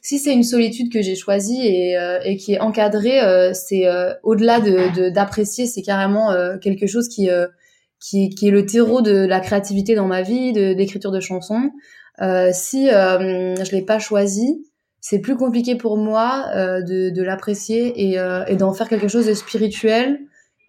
[0.00, 3.20] si c'est une solitude que j'ai choisie et, et qui est encadrée
[3.54, 3.86] c'est
[4.22, 7.28] au-delà de d'apprécier c'est carrément quelque chose qui
[7.98, 11.72] qui, qui est le terreau de la créativité dans ma vie, de d'écriture de chansons.
[12.52, 14.62] si je l'ai pas choisi,
[15.08, 19.06] c'est plus compliqué pour moi euh, de, de l'apprécier et, euh, et d'en faire quelque
[19.06, 20.18] chose de spirituel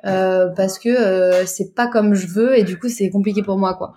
[0.06, 3.74] euh, parce que c'est pas comme je veux et du coup c'est compliqué pour moi
[3.74, 3.96] quoi.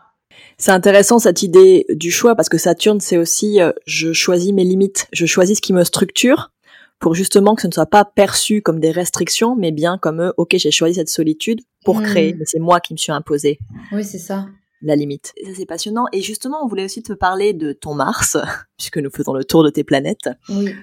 [0.56, 5.08] C'est intéressant cette idée du choix parce que Saturne c'est aussi je choisis mes limites,
[5.12, 6.52] je choisis ce qui me structure
[7.00, 10.54] pour justement que ce ne soit pas perçu comme des restrictions mais bien comme ok
[10.56, 12.04] j'ai choisi cette solitude pour Mm.
[12.04, 13.58] créer mais c'est moi qui me suis imposé
[13.92, 14.46] Oui c'est ça.
[14.82, 15.32] La limite.
[15.36, 18.36] Et ça c'est passionnant et justement on voulait aussi te parler de ton Mars
[18.78, 20.30] puisque nous faisons le tour de tes planètes.
[20.48, 20.74] Oui.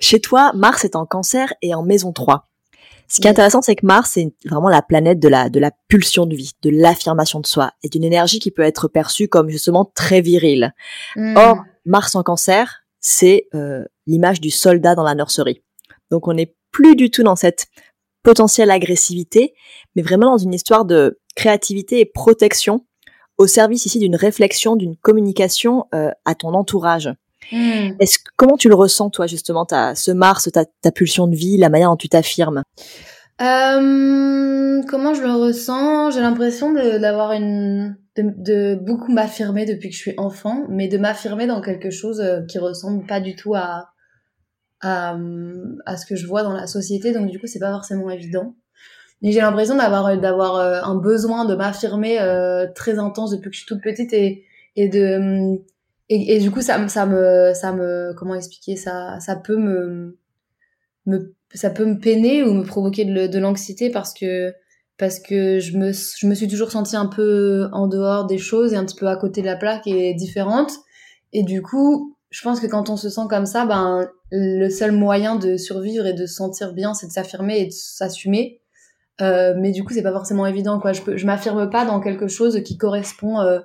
[0.00, 2.48] Chez toi, Mars est en cancer et en maison 3.
[3.06, 5.72] Ce qui est intéressant, c'est que Mars, c'est vraiment la planète de la, de la
[5.88, 9.50] pulsion de vie, de l'affirmation de soi, et d'une énergie qui peut être perçue comme
[9.50, 10.72] justement très virile.
[11.16, 11.36] Mm.
[11.36, 15.62] Or, Mars en cancer, c'est euh, l'image du soldat dans la nurserie.
[16.10, 17.66] Donc on n'est plus du tout dans cette
[18.22, 19.54] potentielle agressivité,
[19.96, 22.86] mais vraiment dans une histoire de créativité et protection
[23.40, 27.08] au service ici d'une réflexion, d'une communication euh, à ton entourage.
[27.50, 27.96] Mm.
[27.98, 31.56] Est-ce comment tu le ressens toi justement, ta, ce Mars, ta, ta pulsion de vie,
[31.56, 32.62] la manière dont tu t'affirmes?
[33.40, 36.10] Euh, comment je le ressens?
[36.10, 40.88] J'ai l'impression de- d'avoir une de, de beaucoup m'affirmer depuis que je suis enfant, mais
[40.88, 43.88] de m'affirmer dans quelque chose euh, qui ressemble pas du tout à
[44.82, 45.16] à,
[45.86, 47.12] à ce que je vois dans la société.
[47.12, 48.54] Donc du coup, c'est pas forcément évident.
[49.22, 53.54] Mais j'ai l'impression d'avoir d'avoir euh, un besoin de m'affirmer euh, très intense depuis que
[53.54, 54.44] je suis toute petite et
[54.76, 55.58] et de
[56.08, 60.18] et, du coup ça me ça me ça me comment expliquer ça ça peut me
[61.06, 64.52] me ça peut me peiner ou me provoquer de, de l'anxiété parce que
[64.98, 68.72] parce que je me je me suis toujours sentie un peu en dehors des choses
[68.72, 70.72] et un petit peu à côté de la plaque et différente.
[71.32, 74.92] Et du coup je pense que quand on se sent comme ça ben le seul
[74.92, 78.59] moyen de survivre et de se sentir bien c'est de s'affirmer et de s'assumer
[79.22, 80.92] euh, mais du coup c'est pas forcément évident quoi.
[80.92, 83.60] Je je m'affirme pas dans quelque chose qui correspond euh,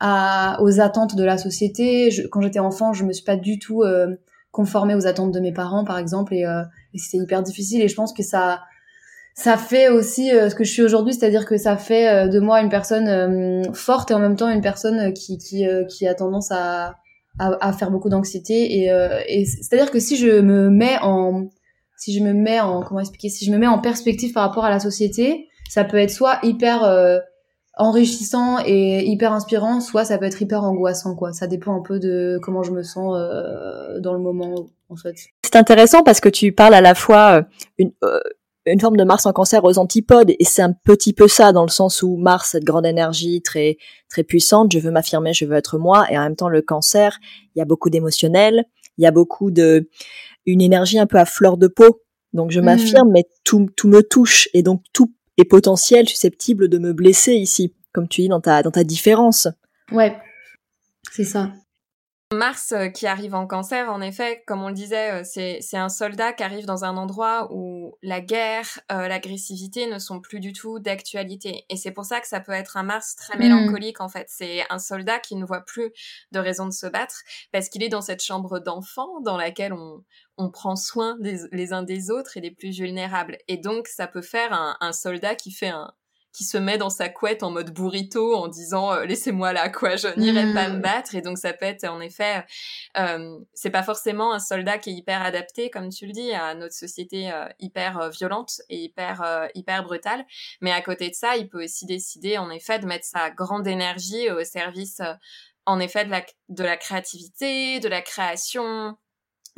[0.00, 2.10] à aux attentes de la société.
[2.30, 4.16] Quand j'étais enfant je me suis pas du tout euh,
[4.50, 6.62] conformée aux attentes de mes parents par exemple et, euh,
[6.94, 7.82] c'était hyper difficile.
[7.82, 8.60] Et je pense que ça
[9.34, 12.70] ça fait aussi ce que je suis aujourd'hui c'est-à-dire que ça fait de moi une
[12.70, 16.96] personne forte et en même temps une personne qui qui qui a tendance à
[17.38, 18.82] à, faire beaucoup d'anxiété.
[19.28, 21.48] Et c'est-à-dire que si je me mets en
[21.98, 24.64] si je me mets en comment expliquer si je me mets en perspective par rapport
[24.64, 27.18] à la société ça peut être soit hyper euh,
[27.76, 31.32] enrichissant et hyper inspirant soit ça peut être hyper angoissant quoi.
[31.32, 35.14] Ça dépend un peu de comment je me sens euh, dans le moment en fait.
[35.44, 37.42] C'est intéressant parce que tu parles à la fois euh,
[37.78, 37.92] une,
[38.66, 41.62] une forme de Mars en cancer aux antipodes et c'est un petit peu ça dans
[41.62, 43.76] le sens où Mars, cette grande énergie très
[44.08, 47.18] très puissante, je veux m'affirmer, je veux être moi et en même temps le cancer,
[47.54, 48.64] il y a beaucoup d'émotionnel,
[48.96, 49.88] il y a beaucoup de
[50.52, 52.02] une énergie un peu à fleur de peau.
[52.32, 52.66] Donc je Mhm.
[52.66, 57.34] m'affirme mais tout tout me touche et donc tout est potentiel susceptible de me blesser
[57.34, 59.48] ici comme tu dis dans ta dans ta différence.
[59.92, 60.16] ouais
[61.10, 61.52] c'est ça
[62.30, 65.78] Mars euh, qui arrive en cancer, en effet, comme on le disait, euh, c'est c'est
[65.78, 70.38] un soldat qui arrive dans un endroit où la guerre, euh, l'agressivité ne sont plus
[70.38, 71.64] du tout d'actualité.
[71.70, 73.40] Et c'est pour ça que ça peut être un Mars très Mm.
[73.40, 74.26] mélancolique, en fait.
[74.28, 75.90] C'est un soldat qui ne voit plus
[76.32, 80.04] de raison de se battre parce qu'il est dans cette chambre d'enfant dans laquelle on,
[80.38, 83.38] on prend soin des, les uns des autres et des plus vulnérables.
[83.48, 85.92] Et donc, ça peut faire un, un soldat qui fait un
[86.32, 89.96] qui se met dans sa couette en mode burrito en disant euh, laissez-moi là quoi
[89.96, 90.54] je n'irai Mm.
[90.54, 92.44] pas me battre et donc ça peut être en effet
[92.96, 96.54] euh, c'est pas forcément un soldat qui est hyper adapté comme tu le dis à
[96.54, 100.24] notre société euh, hyper euh, violente et hyper euh, hyper brutale
[100.60, 103.66] mais à côté de ça il peut aussi décider en effet de mettre sa grande
[103.66, 105.14] énergie au service euh,
[105.66, 108.96] en effet de la de la créativité de la création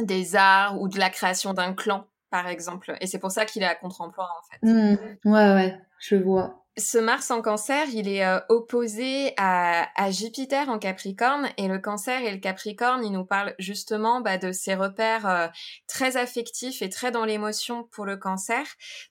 [0.02, 2.96] des arts ou de la création d'un clan par exemple.
[3.00, 4.66] Et c'est pour ça qu'il est à contre-emploi en fait.
[4.66, 6.60] Hmm, ouais ouais je vois.
[6.76, 11.48] Ce Mars en cancer, il est euh, opposé à, à Jupiter en Capricorne.
[11.58, 15.48] Et le cancer et le Capricorne, il nous parle justement bah, de ces repères euh,
[15.88, 18.64] très affectifs et très dans l'émotion pour le cancer,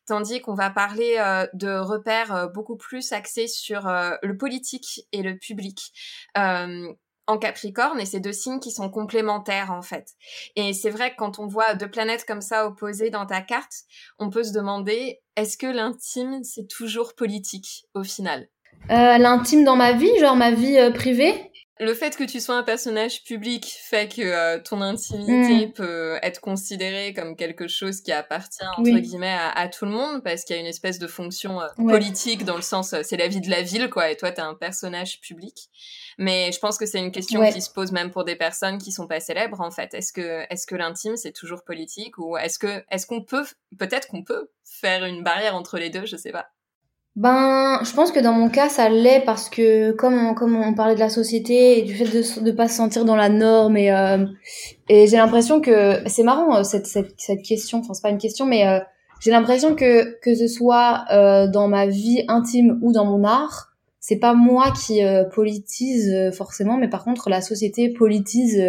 [0.08, 5.38] tandis qu'on va parler euh, de repères beaucoup plus axés sur le politique et le
[5.38, 5.91] public.
[7.30, 10.13] En Capricorne et c'est deux signes qui sont complémentaires en fait.
[10.56, 13.84] Et c'est vrai que quand on voit deux planètes comme ça opposées dans ta carte,
[14.18, 18.48] on peut se demander est-ce que l'intime c'est toujours politique au final?
[18.89, 21.48] Euh, l'intime dans ma vie genre ma vie euh, privée?
[21.82, 25.72] Le fait que tu sois un personnage public fait que euh, ton intimité Mm.
[25.72, 29.02] peut être considérée comme quelque chose qui appartient entre Oui.
[29.02, 31.68] guillemets à, à tout le monde parce qu'il y a une espèce de fonction euh,
[31.78, 31.94] Ouais.
[31.94, 34.42] politique dans le sens euh, c'est la vie de la ville quoi et toi t'es
[34.42, 35.70] un personnage public.
[36.18, 37.54] Mais je pense que c'est une question Ouais.
[37.54, 39.94] qui se pose même pour des personnes qui sont pas célèbres en fait.
[39.94, 43.46] Est-ce que est-ce que l'intime c'est toujours politique ou est-ce que est-ce qu'on peut
[43.78, 46.50] peut-être qu'on peut faire une barrière entre les deux, je sais pas.
[47.15, 50.74] Ben, je pense que dans mon cas, ça l'est parce que comme on, comme on
[50.74, 53.76] parlait de la société et du fait de ne pas se sentir dans la norme
[53.78, 54.26] et euh,
[54.88, 57.80] et j'ai l'impression que c'est marrant euh, cette, cette cette question.
[57.80, 58.80] Enfin, c'est pas une question, mais euh,
[59.22, 63.74] j'ai l'impression que que ce soit euh, dans ma vie intime ou dans mon art,
[64.00, 65.02] c'est pas moi qui
[65.34, 68.63] politise forcément, mais par contre la société politise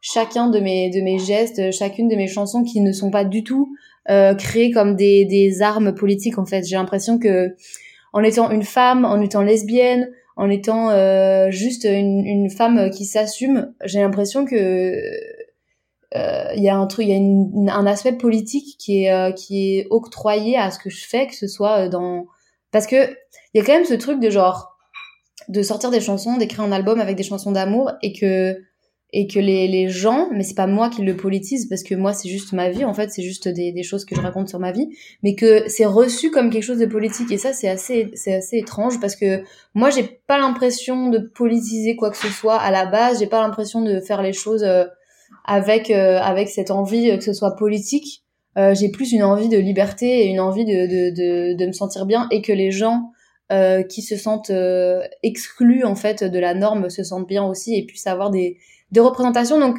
[0.00, 3.42] chacun de mes de mes gestes, chacune de mes chansons qui ne sont pas du
[3.42, 3.74] tout
[4.08, 6.64] créées comme des des armes politiques en fait.
[6.64, 7.54] J'ai l'impression que
[8.12, 13.06] en étant une femme, en étant lesbienne, en étant euh, juste une, une, femme qui
[13.06, 14.94] s'assume, j'ai l'impression que
[16.14, 19.32] euh, il y a un truc, il y a un aspect politique qui est euh,
[19.32, 22.26] qui est octroyé à ce que je fais, que ce soit dans
[22.70, 23.10] parce que
[23.54, 24.76] il y a quand même ce truc de genre
[25.48, 28.58] de sortir des chansons, d'écrire un album avec des chansons d'amour et que
[29.18, 32.12] et que les, les gens, mais c'est pas moi qui le politise parce que moi
[32.12, 34.58] c'est juste ma vie en fait, c'est juste des, des choses que je raconte sur
[34.58, 34.90] ma vie,
[35.22, 38.58] mais que c'est reçu comme quelque chose de politique et ça c'est assez c'est assez
[38.58, 42.84] étrange parce que moi j'ai pas l'impression de politiser quoi que ce soit à la
[42.84, 44.84] base, j'ai pas l'impression de faire les choses euh,
[45.46, 48.22] avec euh, avec cette envie que ce soit politique.
[48.58, 52.04] Euh, j'ai plus une envie de liberté et une envie de de, de, me sentir
[52.04, 53.12] bien et que les gens
[53.50, 54.52] euh, qui se sentent
[55.22, 58.58] exclus en fait de la norme se sentent bien aussi et puissent avoir des
[58.92, 59.58] de représentation.
[59.58, 59.78] Donc,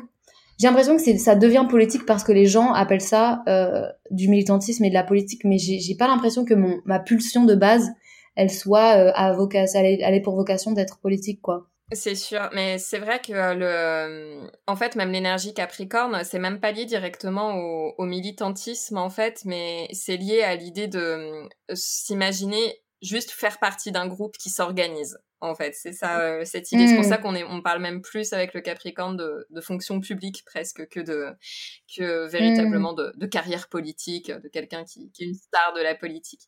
[0.59, 4.83] j'ai l'impression que ça devient politique parce que les gens appellent ça euh, du militantisme
[4.85, 7.89] et de la politique, mais j'ai, pas l'impression que mon, ma pulsion de base,
[8.35, 11.67] elle soit euh, à vocation, elle est pour vocation d'être politique, quoi.
[11.93, 16.73] C'est sûr, mais c'est vrai que le, en fait, même l'énergie Capricorne, c'est même pas
[16.73, 22.81] lié directement au, au militantisme en fait, mais c'est lié à l'idée de euh, s'imaginer
[23.01, 25.73] juste faire partie d'un groupe qui s'organise en fait.
[25.73, 26.87] C'est ça, euh, cette idée.
[26.87, 27.21] C'est pour ça mm.
[27.21, 30.99] qu'on est, on parle même plus avec le Capricorne de, de fonction publique presque que
[30.99, 31.27] de,
[31.95, 32.97] que véritablement mm.
[32.97, 36.41] de, de, carrière politique, de quelqu'un qui, qui, est une star de la politique.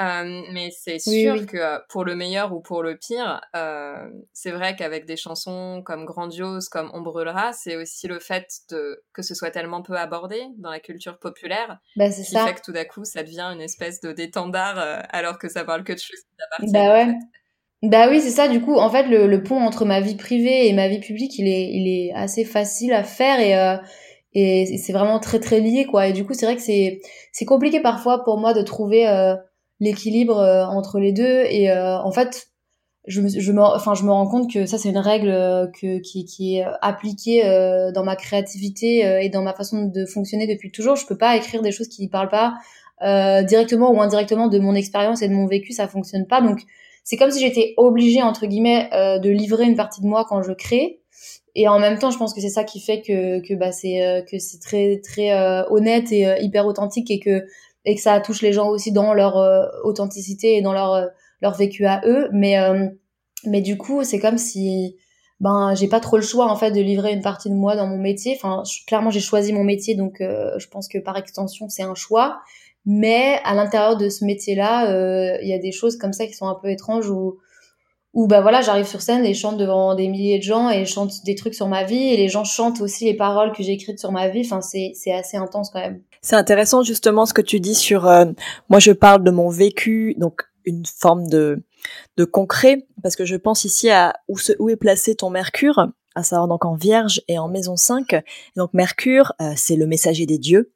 [0.00, 4.52] Euh, mais c'est sûr que euh, pour le meilleur ou pour le pire, euh, c'est
[4.52, 9.22] vrai qu'avec des chansons comme Grandiose, comme On brûlera, c'est aussi le fait de, que
[9.22, 12.46] ce soit tellement peu abordé dans la culture populaire, bah, qui ça.
[12.46, 14.78] fait que tout d'un coup, ça devient une espèce de d'étendard
[15.10, 16.72] alors que ça parle que de choses qui appartiennent.
[16.72, 17.14] Bah ouais.
[17.82, 18.48] Bah oui, c'est ça.
[18.48, 21.38] Du coup, en fait, le, le, pont entre ma vie privée et ma vie publique,
[21.38, 23.76] il est, il est assez facile à faire et, euh,
[24.34, 26.06] et c'est vraiment très très lié, quoi.
[26.06, 27.00] Et du coup, c'est vrai que c'est,
[27.32, 29.34] c'est compliqué parfois pour moi de trouver euh,
[29.80, 31.44] l'équilibre euh, entre les deux.
[31.48, 32.48] Et en fait,
[33.06, 35.30] je me, je me, enfin, je me rends compte que ça, c'est une règle
[35.80, 37.42] que, qui, qui est appliquée
[37.94, 40.96] dans ma créativité et dans ma façon de fonctionner depuis toujours.
[40.96, 42.54] Je peux pas écrire des choses qui ne parlent pas
[43.44, 45.72] directement ou indirectement de mon expérience et de mon vécu.
[45.72, 46.42] Ça fonctionne pas.
[46.42, 46.60] Donc
[47.04, 50.42] c'est comme si j'étais obligée entre guillemets euh, de livrer une partie de moi quand
[50.42, 51.00] je crée.
[51.56, 54.04] Et en même temps je pense que c'est ça qui fait que que bah c'est
[54.04, 57.44] euh, que c'est très très euh, honnête et hyper authentique et que
[57.84, 59.36] et que ça touche les gens aussi dans leur
[59.84, 61.08] authenticité et dans leur
[61.42, 62.28] leur vécu à eux.
[62.32, 62.56] Mais
[63.44, 64.96] mais du coup c'est comme si
[65.40, 67.86] ben j'ai pas trop le choix en fait de livrer une partie de moi dans
[67.86, 68.36] mon métier.
[68.36, 72.42] Enfin clairement j'ai choisi mon métier donc je pense que par extension c'est un choix
[72.86, 76.32] mais à l'intérieur de ce métier-là, euh, il y a des choses comme ça qui
[76.32, 77.38] sont un peu étranges où,
[78.14, 80.84] où bah voilà, j'arrive sur scène et je chante devant des milliers de gens et
[80.84, 83.62] je chante des trucs sur ma vie et les gens chantent aussi les paroles que
[83.62, 84.42] j'ai écrites sur ma vie.
[84.44, 86.02] Enfin, c'est c'est assez intense quand même.
[86.22, 88.06] C'est intéressant justement ce que tu dis sur.
[88.06, 88.26] Euh,
[88.68, 91.62] moi, je parle de mon vécu, donc une forme de
[92.16, 96.22] de concret parce que je pense ici à où où est placé ton Mercure, à
[96.22, 98.22] savoir donc en Vierge et en Maison 5.
[98.56, 100.72] donc Mercure, euh, c'est le messager des dieux.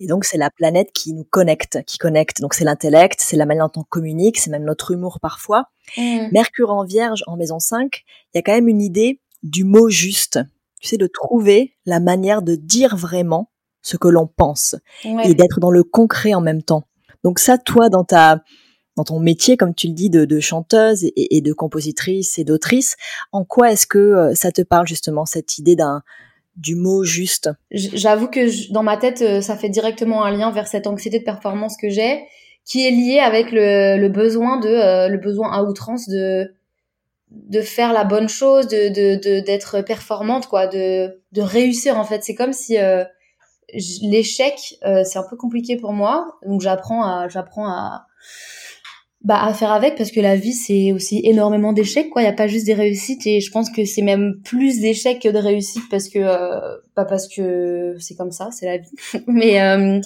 [0.00, 2.40] Et donc, c'est la planète qui nous connecte, qui connecte.
[2.40, 5.66] Donc, c'est l'intellect, c'est la manière dont on communique, c'est même notre humour parfois.
[5.96, 6.28] Mmh.
[6.32, 9.88] Mercure en vierge, en maison 5, il y a quand même une idée du mot
[9.88, 10.40] juste.
[10.80, 13.50] Tu sais, de trouver la manière de dire vraiment
[13.82, 14.74] ce que l'on pense.
[15.04, 16.88] Et d'être dans le concret en même temps.
[17.22, 18.42] Donc ça, toi, dans ta,
[18.96, 22.44] dans ton métier, comme tu le dis, de, de chanteuse et, et, de compositrice et
[22.44, 22.96] d'autrice,
[23.32, 26.02] en quoi est-ce que euh, ça te parle justement cette idée d'un
[26.56, 30.66] du mot juste J'avoue que dans ma tête, euh, ça fait directement un lien vers
[30.66, 32.24] cette anxiété de performance que j'ai,
[32.64, 36.52] qui est liée avec le, besoin de euh, le besoin à outrance de
[37.30, 42.22] de faire la bonne chose, de d'être performante, quoi, de de réussir en fait.
[42.22, 43.04] C'est comme si euh,
[44.02, 48.06] l'échec, c'est un peu compliqué pour moi, donc j'apprends à j'apprends à
[49.26, 52.22] bah, à faire avec parce que la vie c'est aussi énormément d'échecs quoi.
[52.22, 55.20] Il y a pas juste des réussites et je pense que c'est même plus d'échecs
[55.20, 58.88] que de réussites parce que euh, pas parce que c'est comme ça c'est la vie.
[59.26, 60.00] Mais euh,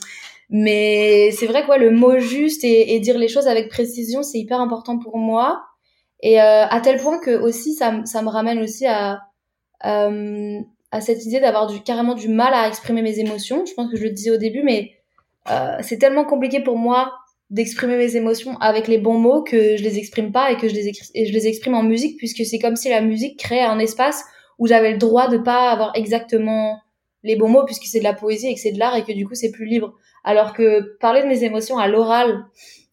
[0.49, 4.39] mais c'est vrai quoi le mot juste et, et, dire les choses avec précision c'est
[4.39, 5.65] hyper important pour moi.
[6.23, 9.21] Et euh, à tel point que aussi ça ça me ramène aussi à
[9.85, 10.59] euh,
[10.93, 13.67] à cette idée d'avoir du carrément du mal à exprimer mes émotions.
[13.67, 14.93] Je pense que je le disais au début mais
[15.51, 17.20] euh, c'est tellement compliqué pour moi
[17.51, 20.75] d'exprimer mes émotions avec les bons mots que je les exprime pas et que je
[20.75, 24.25] les, je les exprime en musique puisque c'est comme si la musique créait un espace
[24.59, 26.79] où j'avais le droit de pas avoir exactement
[27.23, 29.13] les bons mots puisque c'est de la poésie et que c'est de l'art et que
[29.13, 29.95] du coup c'est plus libre.
[30.23, 32.45] Alors que parler de mes émotions à l'oral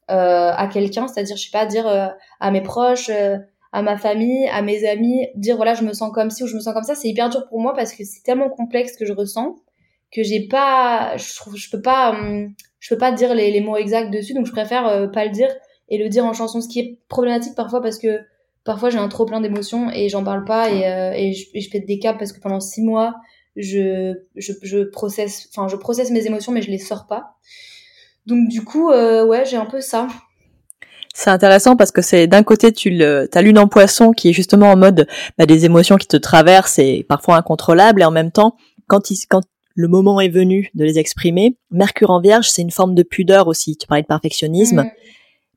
[0.09, 2.07] euh, à quelqu'un, c'est-à-dire je sais pas dire euh,
[2.39, 3.37] à mes proches, euh,
[3.73, 6.55] à ma famille, à mes amis, dire voilà je me sens comme ci ou je
[6.55, 9.05] me sens comme ça, c'est hyper dur pour moi parce que c'est tellement complexe que
[9.05, 9.55] je ressens
[10.11, 13.77] que j'ai pas, je trouve, je peux pas, hum, je peux pas dire les, mots
[13.77, 15.49] exacts dessus, donc je préfère pas le dire
[15.89, 18.19] et le dire en chanson, ce qui est problématique parfois parce que
[18.63, 20.81] parfois j'ai un trop plein d'émotions et j'en parle pas et,
[21.15, 23.15] et, je, et je pète des câbles parce que pendant six mois
[23.57, 27.35] je, je, je processe, enfin, je processe mes émotions, mais je les sors pas.
[28.25, 30.07] Donc, du coup, euh, ouais, j'ai un peu ça.
[31.13, 34.33] C'est intéressant parce que c'est d'un côté tu le as lune en poisson qui est
[34.33, 35.07] justement en mode
[35.39, 38.55] bah, des émotions qui te traversent et parfois incontrôlables et en même temps
[38.85, 39.09] quand
[39.77, 43.47] le moment est venu de les exprimer, Mercure en Vierge c'est une forme de pudeur
[43.47, 43.77] aussi.
[43.77, 44.91] Tu parlais de perfectionnisme, mm.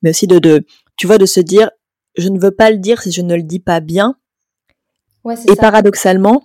[0.03, 0.67] mais aussi de, de
[0.97, 1.71] tu vois de se dire
[2.17, 4.17] je ne veux pas le dire si je ne le dis pas bien.
[5.25, 6.45] Ouais, et paradoxalement,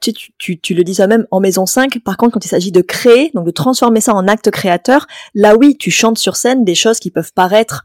[0.00, 2.00] tu, tu, le dis toi-même en maison 5.
[2.04, 5.56] Par contre, quand il s'agit de créer, donc de transformer ça en acte créateur, là
[5.56, 7.84] oui, tu chantes sur scène des choses qui peuvent paraître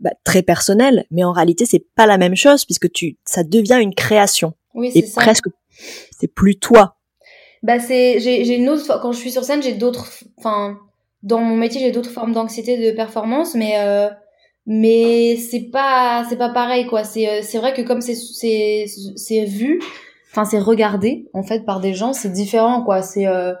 [0.00, 3.78] bah, très personnelles, mais en réalité, c'est pas la même chose puisque tu, ça devient
[3.82, 4.54] une création.
[4.74, 5.20] Oui, c'est ça.
[5.20, 5.48] presque,
[6.18, 6.97] c'est plus toi.
[7.62, 10.78] Bah c'est, j'ai, j'ai une autre, quand je suis sur scène, j'ai d'autres, enfin,
[11.22, 14.08] dans mon métier, j'ai d'autres formes d'anxiété de performance, mais euh,
[14.68, 17.02] mais c'est pas c'est pas pareil quoi.
[17.02, 18.84] C'est euh, c'est vrai que comme c'est c'est
[19.16, 19.80] c'est vu
[20.30, 23.00] enfin c'est regardé en fait par des gens c'est différent quoi.
[23.02, 23.54] C'est euh,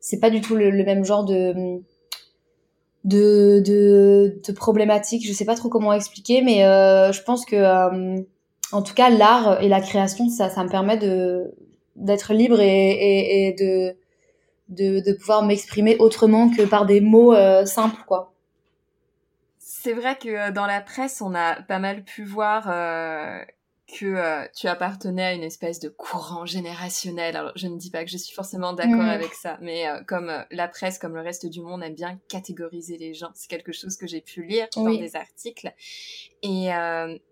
[0.00, 1.80] c'est pas du tout le, même genre de
[3.04, 5.26] de de, de problématique.
[5.26, 8.22] Je sais pas trop comment expliquer mais euh, je pense que euh,
[8.70, 11.52] en tout cas l'art et la création ça ça me permet de
[11.96, 13.96] d'être libre et, et, et de,
[14.68, 18.30] de de pouvoir m'exprimer autrement que par des mots euh, simples quoi
[19.58, 22.68] c'est vrai que dans la presse, on a pas mal pu voir
[23.86, 27.36] que euh, tu appartenais à une espèce de courant générationnel.
[27.36, 29.08] Alors, je ne dis pas que je suis forcément d'accord mm.
[29.08, 32.18] avec ça, mais euh, comme euh, la presse, comme le reste du monde, aime bien
[32.28, 35.72] catégoriser les gens, c'est quelque chose que j'ai pu lire dans des articles.
[36.46, 36.70] Et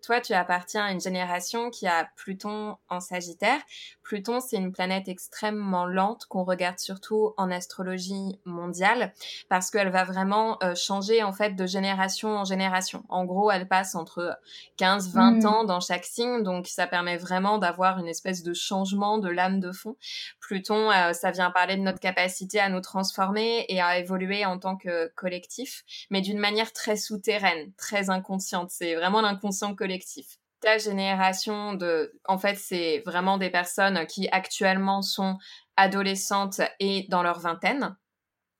[0.02, 3.60] toi, tu appartiens à une génération qui a Pluton en Sagittaire.
[4.02, 9.12] Pluton, c'est une planète extrêmement lente qu'on regarde surtout en astrologie mondiale
[9.50, 13.04] parce qu'elle va vraiment changer en fait de génération en génération.
[13.10, 14.38] En gros, elle passe entre
[14.78, 15.46] 15-20 mm.
[15.46, 19.60] ans dans chaque signe donc ça permet vraiment d'avoir une espèce de changement de l'âme
[19.60, 19.96] de fond.
[20.40, 24.58] Pluton, euh, ça vient parler de notre capacité à nous transformer et à évoluer en
[24.58, 28.70] tant que collectif, mais d'une manière très souterraine, très inconsciente.
[28.70, 35.02] C'est vraiment l'inconscient collectif ta génération de, en fait, c'est vraiment des personnes qui actuellement
[35.02, 35.36] sont
[35.76, 37.96] adolescentes et dans leur vingtaine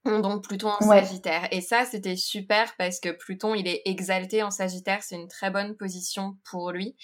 [0.05, 1.47] donc Pluton en Sagittaire.
[1.53, 5.51] Et ça, c'était super parce que Pluton, il est exalté en Sagittaire, c'est une très
[5.51, 6.97] bonne position pour lui.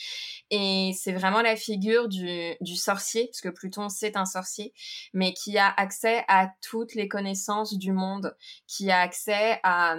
[0.51, 4.73] Et c'est vraiment la figure du, du sorcier, parce que Pluton, c'est un sorcier,
[5.13, 8.37] mais qui a accès à toutes les connaissances du monde,
[8.67, 9.97] qui a accès à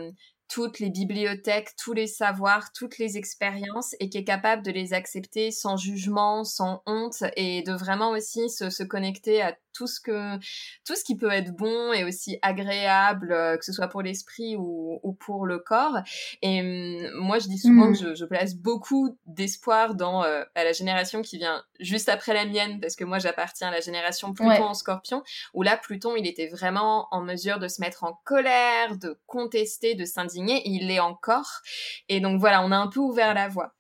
[0.50, 4.94] toutes les bibliothèques, tous les savoirs, toutes les expériences et qui est capable de les
[4.94, 10.38] accepter sans jugement, sans honte et de vraiment aussi se, connecter à tout ce que
[10.86, 14.56] tout ce qui peut être bon et aussi agréable euh, que ce soit pour l'esprit
[14.56, 15.98] ou, ou, pour le corps.
[16.42, 18.10] Et hum, moi je dis souvent que mm.
[18.10, 22.46] je, je, place beaucoup d'espoir dans euh, à la génération qui vient juste après la
[22.46, 26.28] mienne parce que moi j'appartiens à la génération Pluton en Scorpion où là Pluton il
[26.28, 31.00] était vraiment en mesure de se mettre en colère de contester de s'indigner il l'est
[31.00, 31.62] encore.
[32.08, 33.74] Et donc voilà on a un peu ouvert la voie.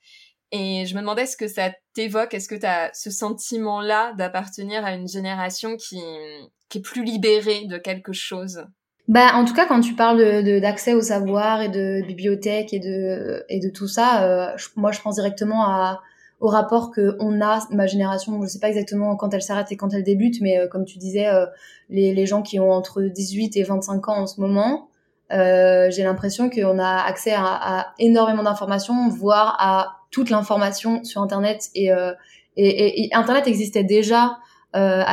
[0.51, 4.85] Et je me demandais ce que ça t'évoque, est-ce que tu as ce sentiment-là d'appartenir
[4.85, 8.63] à une génération qui, est plus libérée de quelque chose?
[9.09, 13.69] Bah, en tout cas, quand tu parles d'accès au savoir et de bibliothèque et de,
[13.73, 15.97] tout ça, euh, moi, je pense directement
[16.39, 19.75] au rapport que on a, ma génération, je sais pas exactement quand elle s'arrête et
[19.75, 21.47] quand elle débute, mais euh, comme tu disais, euh,
[21.89, 24.87] les, gens qui ont entre 18 et 25 ans en ce moment,
[25.31, 31.91] j'ai l'impression qu'on a accès à énormément d'informations, voire à toute l'information sur Internet et,
[31.91, 32.13] euh,
[32.57, 34.37] et, et, Internet existait déjà
[34.75, 35.03] euh,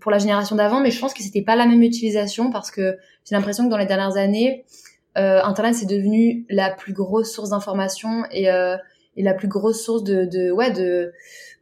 [0.00, 2.96] pour la génération d'avant, mais je pense que c'était pas la même utilisation parce que
[3.24, 4.64] j'ai l'impression que dans les dernières années,
[5.16, 8.76] euh, Internet c'est devenu la plus grosse source d'information et, euh,
[9.16, 11.12] et la plus grosse source de, de ouais de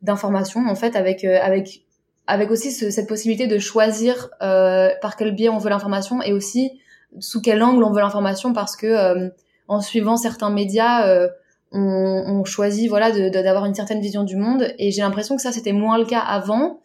[0.01, 1.83] d'information en fait avec euh, avec
[2.27, 6.33] avec aussi ce, cette possibilité de choisir euh, par quel biais on veut l'information et
[6.33, 6.81] aussi
[7.19, 9.31] sous quel angle on veut l'information parce que
[9.69, 11.29] en suivant certains médias
[11.73, 15.53] on, on choisit voilà d'avoir une certaine vision du monde et j'ai l'impression que ça
[15.53, 16.81] c'était moins le cas avant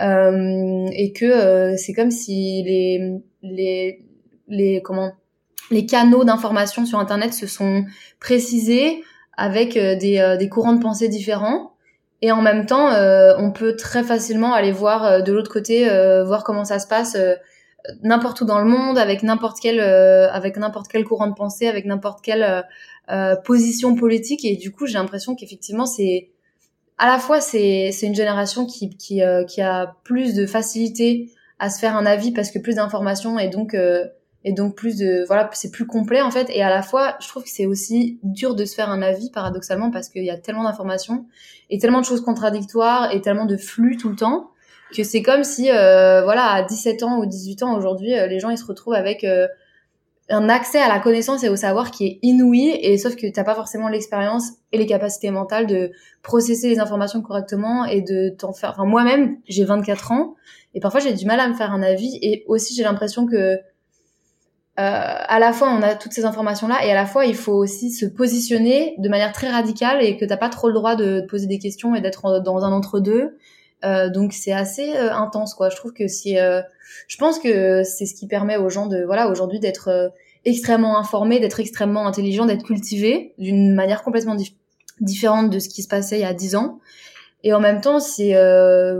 [0.00, 4.04] euh, et que euh, c'est comme si les les
[4.48, 5.12] les comment
[5.70, 7.84] les canaux d'information sur Internet se sont
[8.20, 9.02] précisés
[9.36, 11.74] avec des, des courants de pensée différents.
[12.22, 12.88] Et en même temps,
[13.38, 15.84] on peut très facilement aller voir de l'autre côté,
[16.24, 17.16] voir comment ça se passe
[18.02, 21.84] n'importe où dans le monde, avec n'importe quel, avec n'importe quel courant de pensée, avec
[21.84, 22.64] n'importe quelle
[23.44, 24.44] position politique.
[24.44, 26.30] Et du coup, j'ai l'impression qu'effectivement, c'est
[26.98, 31.30] à la fois c'est c'est une génération qui qui euh, qui a plus de facilité
[31.58, 34.04] à se faire un avis parce que plus d'informations et donc euh,
[34.44, 37.28] et donc plus de voilà c'est plus complet en fait et à la fois je
[37.28, 40.36] trouve que c'est aussi dur de se faire un avis paradoxalement parce qu'il y a
[40.36, 41.26] tellement d'informations
[41.70, 44.50] et tellement de choses contradictoires et tellement de flux tout le temps
[44.96, 48.50] que c'est comme si euh, voilà à 17 ans ou 18 ans aujourd'hui les gens
[48.50, 49.24] ils se retrouvent avec
[50.30, 53.44] un accès à la connaissance et au savoir qui est inouï et sauf que t'as
[53.44, 55.90] pas forcément l'expérience et les capacités mentales de
[56.22, 60.34] processer les informations correctement et de t'en faire enfin moi-même j'ai 24 ans
[60.74, 63.36] et parfois j'ai du mal à me faire un avis et aussi j'ai l'impression que
[63.36, 63.60] euh,
[64.76, 67.54] à la fois on a toutes ces informations là et à la fois il faut
[67.54, 71.22] aussi se positionner de manière très radicale et que t'as pas trop le droit de
[71.28, 73.38] poser des questions et d'être dans un entre deux
[73.84, 75.70] euh, donc c'est assez euh, intense quoi.
[75.70, 76.62] Je trouve que si, euh,
[77.06, 80.12] je pense que c'est ce qui permet aux gens de voilà aujourd'hui d'être
[80.44, 84.36] extrêmement informés, d'être extrêmement intelligents, d'être cultivés d'une manière complètement
[85.00, 86.80] différente de ce qui se passait il y a dix ans.
[87.44, 88.34] Et en même temps, c'est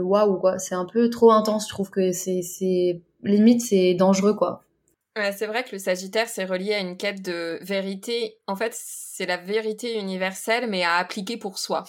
[0.01, 1.65] waouh quoi, c'est un peu trop intense.
[1.65, 4.63] Je trouve que c'est c'est limite c'est dangereux quoi.
[5.17, 8.37] Ouais, c'est vrai que le Sagittaire, c'est relié à une quête de vérité.
[8.47, 11.83] En fait, c'est la vérité universelle, mais à appliquer pour soi.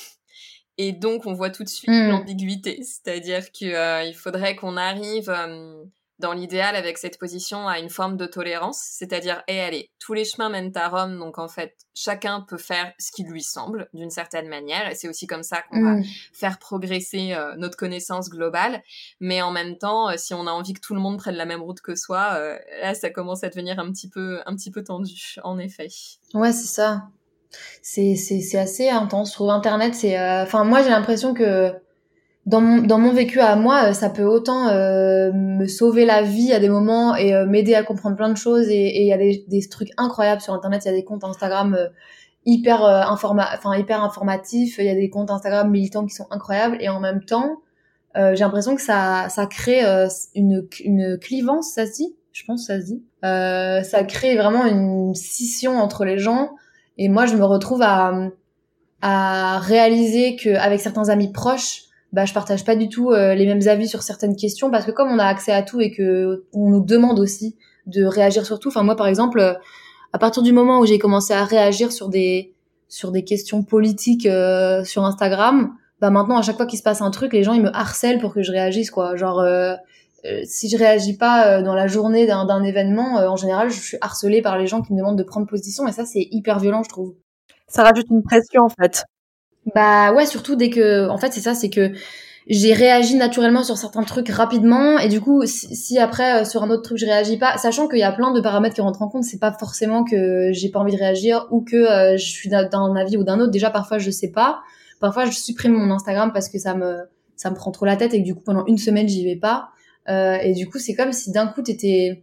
[0.79, 2.09] Et donc, on voit tout de suite hmm.
[2.09, 2.83] l'ambiguïté.
[2.83, 5.85] C'est-à-dire qu'il euh, faudrait qu'on arrive, euh,
[6.19, 8.79] dans l'idéal, avec cette position, à une forme de tolérance.
[8.79, 11.19] C'est-à-dire, et allez, tous les chemins mènent à Rome.
[11.19, 14.91] Donc, en fait, chacun peut faire ce qui lui semble, d'une certaine manière.
[14.91, 16.05] Et c'est aussi comme ça qu'on va hmm.
[16.33, 18.83] faire progresser euh, notre connaissance globale.
[19.21, 21.63] Mais en même temps, si on a envie que tout le monde prenne la même
[21.63, 22.39] route que soi,
[22.81, 25.89] là, ça commence à devenir un petit peu, un petit peu tendu, en effet.
[26.33, 27.03] Ouais, c'est ça
[27.83, 29.31] c'est c'est assez intense.
[29.31, 31.73] Je trouve Internet, c'est, euh, enfin moi j'ai l'impression que
[32.47, 36.23] dans mon dans mon vécu à moi, euh, ça peut autant euh, me sauver la
[36.23, 38.69] vie à des moments et m'aider à comprendre plein de choses.
[38.69, 40.83] Et il y a des, des trucs incroyables sur Internet.
[40.85, 41.77] Il y a des comptes Instagram
[42.47, 44.79] hyper informa enfin hyper informatifs.
[44.79, 46.79] Il y a des comptes Instagram militants qui sont incroyables.
[46.81, 47.61] Et en même temps,
[48.15, 49.83] j'ai l'impression que ça ça crée
[50.35, 52.17] une une clivance, ça se dit?
[52.33, 53.03] Je pense que ça se dit.
[53.23, 56.51] ça crée vraiment une scission entre les gens
[57.03, 58.29] et moi, je me retrouve à,
[59.61, 63.89] réaliser qu'avec certains amis proches, bah, je partage pas du tout euh, les mêmes avis
[63.89, 66.85] sur certaines questions parce que comme on a accès à tout et que on nous
[66.85, 68.69] demande aussi de réagir sur tout.
[68.69, 69.59] Enfin, moi, par exemple,
[70.13, 72.53] à partir du moment où j'ai commencé à réagir sur des
[72.89, 75.73] sur des questions politiques euh, sur Instagram,
[76.03, 78.19] bah maintenant à chaque fois qu'il se passe un truc, les gens ils me harcèlent
[78.19, 79.17] pour que je réagisse quoi.
[79.17, 79.41] Genre
[80.27, 83.81] euh, si je réagis pas euh, dans la journée d'un événement, euh, en général, je
[83.81, 86.59] suis harcelée par les gens qui me demandent de prendre position et ça, c'est hyper
[86.59, 87.15] violent, je trouve.
[87.69, 89.05] Ça rajoute une pression, en fait.
[89.75, 91.93] Bah ouais, surtout dès que, en fait, c'est ça, c'est que
[92.49, 96.83] j'ai réagi naturellement sur certains trucs rapidement et du coup, si, après sur un autre
[96.83, 99.25] truc je réagis pas, sachant qu'il y a plein de paramètres qui rentrent en compte,
[99.25, 103.17] c'est pas forcément que j'ai pas envie de réagir ou que je suis d'un avis
[103.19, 103.53] ou d'un autre.
[103.53, 104.63] Déjà, parfois, je sais pas.
[105.01, 107.05] Parfois, je supprime mon Instagram parce que ça me
[107.37, 109.37] ça me prend trop la tête et que du coup pendant une semaine j'y vais
[109.37, 109.71] pas.
[110.09, 112.23] Euh, et du coup, c'est comme si d'un coup, tu étais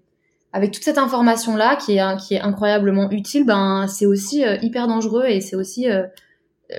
[0.53, 3.45] avec toute cette information là qui est qui est incroyablement utile.
[3.45, 6.03] Ben, c'est aussi euh, hyper dangereux et c'est aussi euh,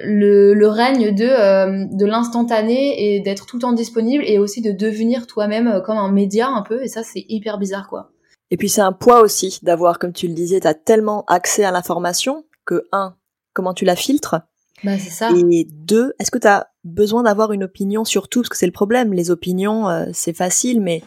[0.02, 4.72] le, le, règne de de l'instantané et d'être tout le temps disponible et aussi de
[4.72, 6.82] devenir toi-même comme un média un peu.
[6.82, 8.10] Et ça, c'est hyper bizarre, quoi.
[8.50, 11.64] Et puis c'est un poids aussi d'avoir, comme tu le disais, tu as tellement accès
[11.64, 13.14] à l'information que un,
[13.52, 14.36] comment tu la filtres?
[14.84, 15.30] Bah, c'est ça.
[15.34, 18.66] Et deux, est-ce que tu as besoin d'avoir une opinion sur tout Parce que c'est
[18.66, 21.02] le problème, les opinions, euh, c'est facile, mais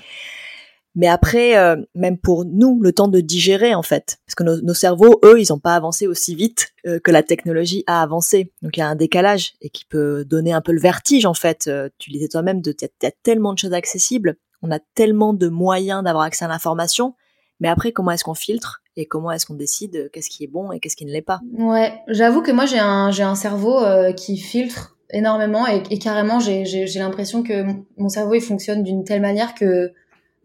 [0.94, 4.74] mais après, euh, même pour nous, le temps de digérer en fait, parce que nos,
[4.74, 8.52] cerveaux, eux, ils n'ont pas avancé aussi vite euh, que la technologie a avancé.
[8.62, 11.34] Donc il y a un décalage et qui peut donner un peu le vertige en
[11.34, 11.70] fait.
[11.98, 12.74] tu disais toi-même, il
[13.04, 17.16] y a tellement de choses accessibles, on a tellement de moyens d'avoir accès à l'information,
[17.62, 20.74] mais après, comment est-ce qu'on filtre et comment est-ce qu'on décide qu'est-ce qui est bon
[20.74, 21.40] et qu'est-ce qui ne l'est pas?
[21.54, 23.80] Ouais, j'avoue que moi j'ai un un cerveau
[24.18, 27.66] qui filtre énormément et, et carrément j'ai l'impression que
[27.98, 29.92] mon cerveau il fonctionne d'une telle manière que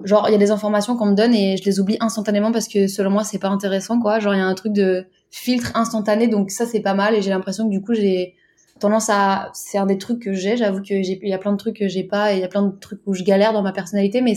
[0.05, 2.69] genre il y a des informations qu'on me donne et je les oublie instantanément parce
[2.69, 4.19] que selon moi c'est pas intéressant quoi.
[4.19, 7.23] Genre il y a un truc de filtre instantané donc ça c'est pas mal et
[7.23, 8.35] j'ai l'impression que du coup j'ai
[8.79, 11.53] tendance à c'est un des trucs que j'ai j'avoue que j'ai il y a plein
[11.53, 13.55] de trucs que j'ai pas et il y a plein de trucs où je galère
[13.55, 14.35] dans ma personnalité mais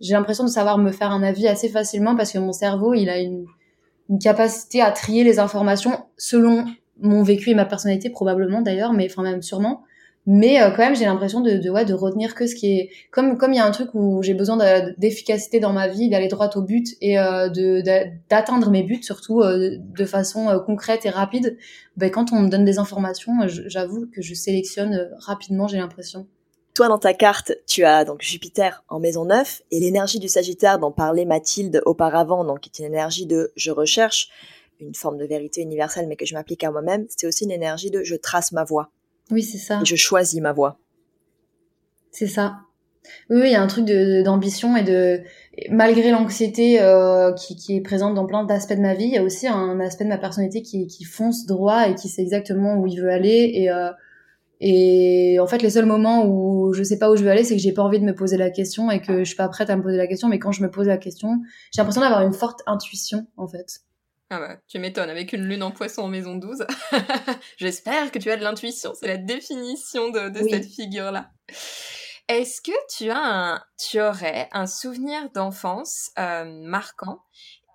[0.00, 3.08] j'ai l'impression de savoir me faire un avis assez facilement parce que mon cerveau, il
[3.10, 3.46] a une,
[4.08, 6.64] une capacité à trier les informations selon
[7.00, 9.84] mon vécu et ma personnalité probablement d'ailleurs, mais enfin même sûrement.
[10.26, 13.52] mais euh, quand même j'ai l'impression de, de retenir que ce qui est comme comme
[13.52, 14.58] il y a un truc où j'ai besoin
[14.98, 17.48] d'efficacité dans ma vie d'aller droit au but et euh,
[18.28, 21.56] d'atteindre mes buts surtout euh, de façon concrète et rapide
[21.96, 26.26] ben quand on me donne des informations j'avoue que je sélectionne rapidement j'ai l'impression
[26.72, 30.78] toi, dans ta carte, tu as donc Jupiter en maison 9 et l'énergie du Sagittaire
[30.78, 34.30] dont parlait Mathilde auparavant, donc qui est une énergie de je recherche
[34.80, 37.90] une forme de vérité universelle mais que je m'applique à moi-même, c'est aussi une énergie
[37.90, 38.90] de je trace ma voie.
[39.30, 39.80] Oui, c'est ça.
[39.84, 40.78] je choisis ma voie.
[42.10, 42.58] C'est ça.
[43.28, 45.22] Oui, il y a un truc d'ambition et de
[45.70, 49.18] malgré l'anxiété euh, qui, qui, est présente dans plein d'aspects de ma vie, il y
[49.18, 52.76] a aussi un aspect de ma personnalité qui, qui fonce droit et qui sait exactement
[52.76, 53.90] où il veut aller et euh,
[54.60, 57.56] et en fait, les seuls moments où je sais pas où je veux aller, c'est
[57.56, 59.70] que j'ai pas envie de me poser la question et que je suis pas prête
[59.70, 60.28] à me poser la question.
[60.28, 61.40] Mais quand je me pose la question,
[61.72, 63.80] j'ai l'impression d'avoir une forte intuition, en fait.
[64.32, 66.64] Ah bah, tu m'étonnes, avec une lune en poisson en maison 12.
[67.56, 71.32] J'espère que tu as de l'intuition, c'est la définition de, cette figure-là.
[72.28, 77.24] Est-ce que tu, as un, tu aurais un souvenir d'enfance euh, marquant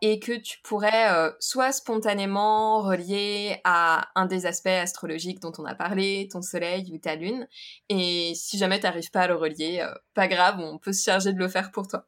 [0.02, 5.66] et que tu pourrais euh, soit spontanément relier à un des aspects astrologiques dont on
[5.66, 7.50] a parlé, ton soleil ou ta lune,
[7.90, 11.04] et si jamais tu n'arrives pas à le relier, euh, pas grave, on peut se
[11.04, 12.08] charger de le faire pour toi.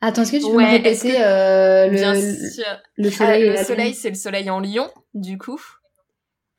[0.00, 1.96] Attends, est-ce que tu peux me répéter euh, le,
[2.96, 5.60] le, soleil Le soleil, c'est le soleil en lion, du coup.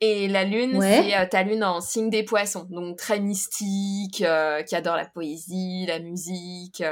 [0.00, 2.66] Et la lune, c'est euh, ta lune en signe des poissons.
[2.70, 6.82] Donc très mystique, euh, qui adore la poésie, la musique.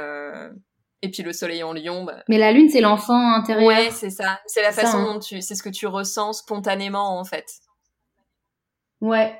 [1.01, 2.03] Et puis le soleil en lion.
[2.03, 2.23] Bah...
[2.27, 3.67] Mais la lune, c'est l'enfant intérieur.
[3.67, 4.39] Ouais, c'est ça.
[4.47, 5.13] C'est la façon hein.
[5.13, 5.41] dont tu...
[5.41, 7.45] C'est ce que tu ressens spontanément, en fait.
[9.01, 9.37] Ouais.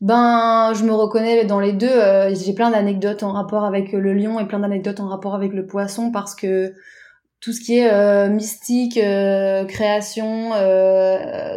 [0.00, 1.86] Ben, je me reconnais dans les deux.
[1.86, 5.52] Euh, j'ai plein d'anecdotes en rapport avec le lion et plein d'anecdotes en rapport avec
[5.52, 6.74] le poisson parce que
[7.40, 10.50] tout ce qui est euh, mystique, euh, création,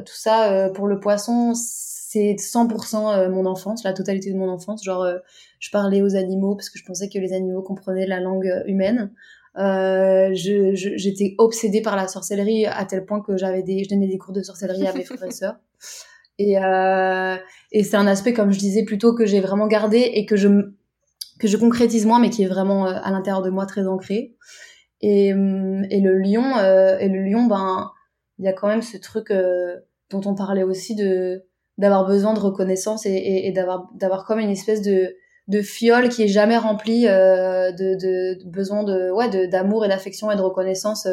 [0.06, 4.84] tout ça pour le poisson, c'est 100% mon enfance, la totalité de mon enfance.
[4.84, 5.06] Genre,
[5.60, 9.12] je parlais aux animaux parce que je pensais que les animaux comprenaient la langue humaine.
[10.34, 14.42] j'étais obsédée par la sorcellerie à tel point que j'avais je donnais des cours de
[14.42, 15.58] sorcellerie à mes frères et sœurs.
[16.40, 17.36] Et, euh,
[17.72, 20.48] et c'est un aspect, comme je disais, plutôt que j'ai vraiment gardé et que je,
[21.40, 24.36] que je concrétise moins, mais qui est vraiment euh, à l'intérieur de moi très ancré.
[25.02, 27.92] Et, euh, et le lion, euh, et le lion, ben,
[28.40, 29.76] il y a quand même ce truc euh,
[30.10, 31.44] dont on parlait aussi de
[31.78, 33.12] d'avoir besoin de reconnaissance et,
[33.46, 35.16] et, d'avoir d'avoir comme une espèce de
[35.48, 39.88] de fiole qui est jamais remplie euh, de, de, de, besoin de ouais d'amour et
[39.88, 41.08] d'affection et de reconnaissance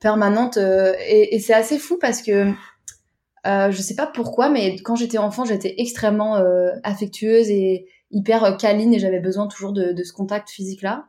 [0.00, 2.50] permanente et, et c'est assez fou parce que
[3.46, 8.44] euh, je sais pas pourquoi, mais quand j'étais enfant, j'étais extrêmement euh, affectueuse et hyper
[8.44, 11.06] euh, câline et j'avais besoin toujours de, de ce contact physique-là.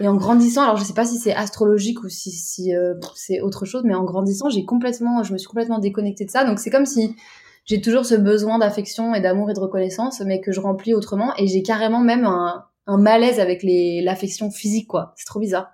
[0.00, 3.40] Et en grandissant, alors je sais pas si c'est astrologique ou si, si euh, c'est
[3.40, 6.44] autre chose, mais en grandissant, j'ai complètement, je me suis complètement déconnectée de ça.
[6.44, 7.16] Donc c'est comme si
[7.64, 11.32] j'ai toujours ce besoin d'affection et d'amour et de reconnaissance, mais que je remplis autrement.
[11.36, 15.12] Et j'ai carrément même un, un malaise avec l'affection physique, quoi.
[15.16, 15.68] C'est trop bizarre.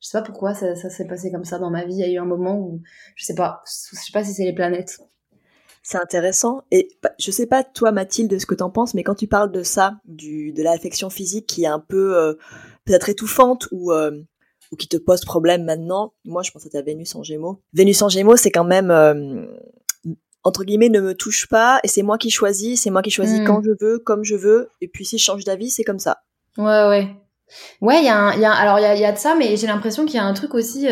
[0.00, 1.94] Je sais pas pourquoi ça, ça s'est passé comme ça dans ma vie.
[1.94, 2.82] Il y a eu un moment où
[3.16, 4.98] je sais pas, je sais pas si c'est les planètes.
[5.90, 6.64] C'est intéressant.
[6.70, 9.50] Et bah, je sais pas, toi, Mathilde, ce que t'en penses, mais quand tu parles
[9.50, 12.34] de ça, du, de l'affection physique qui est un peu euh,
[12.84, 14.10] peut-être étouffante ou, euh,
[14.70, 17.62] ou qui te pose problème maintenant, moi, je pense à ta Vénus en Gémeaux.
[17.72, 19.46] Vénus en Gémeaux, c'est quand même euh,
[20.44, 23.40] entre guillemets ne me touche pas et c'est moi qui choisis, c'est moi qui choisis
[23.40, 23.44] hmm.
[23.44, 24.68] quand je veux, comme je veux.
[24.82, 26.18] Et puis si je change d'avis, c'est comme ça.
[26.58, 27.16] Ouais, ouais.
[27.80, 29.56] Ouais, il y, a y a alors il y a, y a de ça, mais
[29.56, 30.86] j'ai l'impression qu'il y a un truc aussi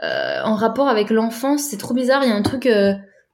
[0.00, 1.64] en rapport avec l'enfance.
[1.64, 2.22] C'est trop bizarre.
[2.24, 2.66] Il y a un truc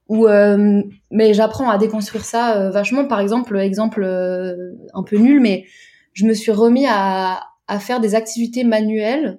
[0.09, 3.05] ou euh, mais j'apprends à déconstruire ça euh, vachement.
[3.07, 5.67] Par exemple exemple euh, un peu nul mais
[6.15, 9.39] je me suis remis à, à faire des activités manuelles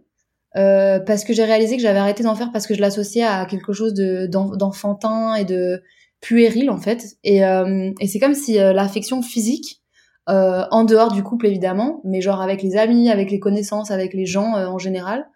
[0.53, 3.71] parce que j'ai réalisé que j'avais arrêté d'en faire parce que je l'associais à quelque
[3.71, 5.81] chose de d'enfantin et de
[6.21, 7.17] puéril en fait.
[7.23, 9.81] Et, et c'est comme si l'affection physique
[10.27, 14.25] en dehors du couple évidemment mais genre avec les amis avec les connaissances avec les
[14.25, 15.27] gens en général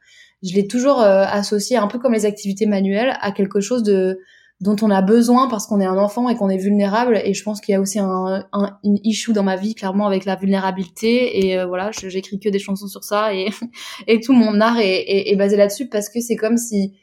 [0.42, 4.20] je l'ai toujours associé un peu comme les activités manuelles à quelque chose de
[4.62, 7.22] dont on a besoin parce qu'on est un enfant et qu'on est vulnérable.
[7.26, 10.08] Et je pense qu'il y a aussi un, un une issue dans ma vie clairement
[10.08, 11.45] avec la vulnérabilité.
[11.45, 13.49] Et euh, voilà, j'écris que des chansons sur ça et,
[14.08, 16.93] et tout mon art est, est, basé là-dessus parce que c'est comme si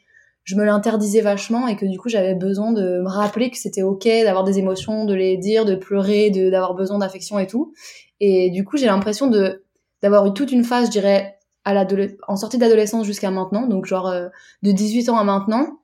[0.43, 3.83] je me l'interdisais vachement et que du coup j'avais besoin de me rappeler que c'était
[3.83, 7.73] ok d'avoir des émotions, de les dire, de pleurer, de d'avoir besoin d'affection et tout.
[8.19, 9.63] Et du coup j'ai l'impression de
[10.01, 11.85] d'avoir eu toute une phase, je dirais, à
[12.27, 14.29] en sortie d'adolescence jusqu'à maintenant, donc genre euh,
[14.63, 15.80] de 18 ans à maintenant,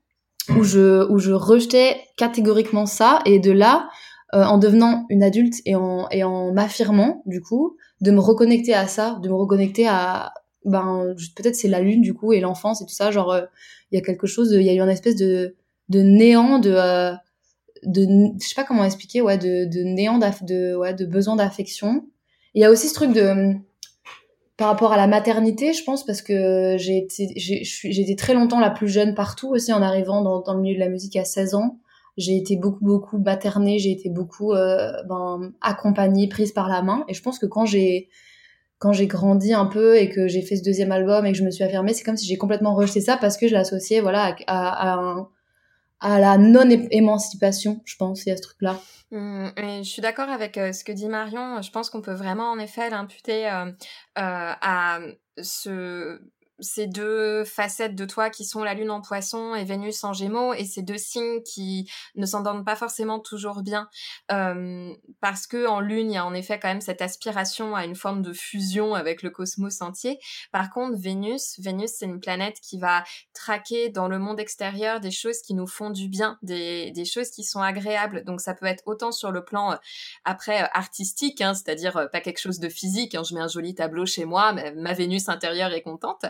[0.56, 3.90] où je où je rejetais catégoriquement ça et de là
[4.34, 8.74] euh, en devenant une adulte et en et en m'affirmant du coup de me reconnecter
[8.74, 10.34] à ça de me reconnecter à
[10.66, 13.42] ben peut-être c'est la lune du coup et l'enfance et tout ça genre euh,
[13.92, 15.56] il y a quelque chose il y a eu une espèce de
[15.90, 17.14] de néant de euh,
[17.84, 18.06] de
[18.40, 22.06] je sais pas comment expliquer ouais de, de néant de ouais de besoin d'affection.
[22.54, 23.54] Il y a aussi ce truc de
[24.58, 28.60] par rapport à la maternité je pense parce que j'ai été j'ai été très longtemps
[28.60, 31.54] la plus jeune partout aussi en arrivant dans, le milieu de la musique à 16
[31.54, 31.80] ans.
[32.18, 37.06] J'ai été beaucoup beaucoup maternée j'ai été beaucoup euh, ben, accompagnée prise par la main.
[37.08, 38.10] Et je pense que quand j'ai
[38.80, 41.44] quand j'ai grandi un peu et que j'ai fait ce deuxième album et que je
[41.44, 44.24] me suis affirmée, c'est comme si j'ai complètement rejeté ça parce que je l'associais voilà
[44.26, 45.28] à, à, à,
[46.02, 48.80] la non-émancipation, je pense, il y a ce truc-là.
[49.12, 51.62] Mmh, je suis d'accord avec euh, ce que dit Marion.
[51.62, 53.72] Je pense qu'on peut vraiment en effet l'imputer euh, euh,
[54.16, 55.00] à
[55.42, 56.20] ce
[56.60, 60.54] ces deux facettes de toi qui sont la lune en poisson et Vénus en gémeaux
[60.54, 63.90] et ces deux signes qui ne s'entendent pas forcément toujours bien
[64.32, 67.86] euh, parce que en lune il y a en effet quand même cette aspiration à
[67.86, 70.20] une forme de fusion avec le cosmos entier.
[70.52, 73.04] Par contre Vénus Vénus c'est une planète qui va
[73.34, 77.30] traquer dans le monde extérieur des choses qui nous font du bien des, des choses
[77.30, 78.24] qui sont agréables.
[78.24, 79.76] Donc ça peut être autant sur le plan euh,
[80.26, 83.48] après euh, artistique hein, c'est-à-dire euh, pas quelque chose de physique hein, je mets un
[83.48, 86.26] joli tableau chez moi ma Vénus intérieure est contente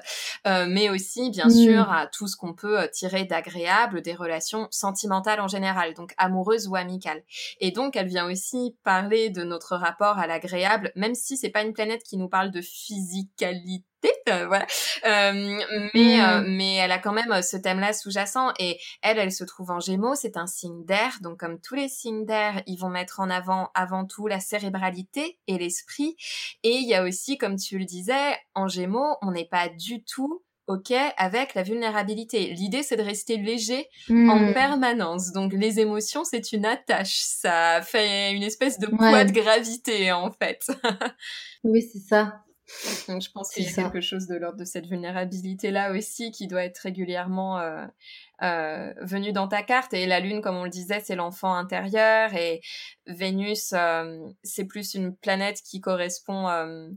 [0.46, 1.52] mais aussi bien mm.
[1.52, 6.14] sûr à tout ce qu'on peut euh, tirer d'agréable des relations sentimentales en général, donc
[6.18, 7.24] amoureuses ou amicales.
[7.60, 11.64] Et donc elle vient aussi parler de notre rapport à l'agréable, même si c'est pas
[11.64, 14.66] une planète qui nous parle de physicalité euh, voilà.
[15.06, 15.60] Euh,
[15.94, 16.46] mais mm.
[16.48, 20.16] mais elle a quand même ce thème-là sous-jacent et elle, elle se trouve en Gémeaux.
[20.16, 23.70] C'est un signe d'air, donc comme tous les signes d'air, ils vont mettre en avant
[23.74, 26.16] avant tout la cérébralité et l'esprit.
[26.64, 30.04] Et il y a aussi, comme tu le disais, en Gémeaux, on n'est pas du
[30.04, 32.54] tout ok avec la vulnérabilité.
[32.54, 35.32] L'idée, c'est de rester léger en permanence.
[35.32, 37.20] Donc, les émotions, c'est une attache.
[37.22, 40.70] Ça fait une espèce de poids de gravité, en fait.
[41.64, 42.44] oui, c'est ça.
[43.08, 46.48] Donc, je pense qu'il y a quelque chose de l'ordre de cette vulnérabilité-là aussi qui
[46.48, 47.86] doit être régulièrement euh,
[48.44, 49.94] euh, venu dans ta carte.
[49.94, 52.34] Et la Lune, comme on le disait, c'est l'enfant intérieur.
[52.36, 52.62] Et
[53.06, 56.90] Vénus, euh, c'est plus une planète qui correspond euh,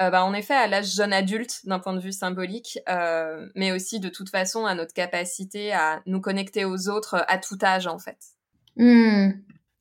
[0.00, 3.72] euh, bah, en effet à l'âge jeune adulte d'un point de vue symbolique, euh, mais
[3.72, 7.88] aussi de toute façon à notre capacité à nous connecter aux autres à tout âge
[7.88, 8.18] en fait.
[8.76, 9.30] Hmm.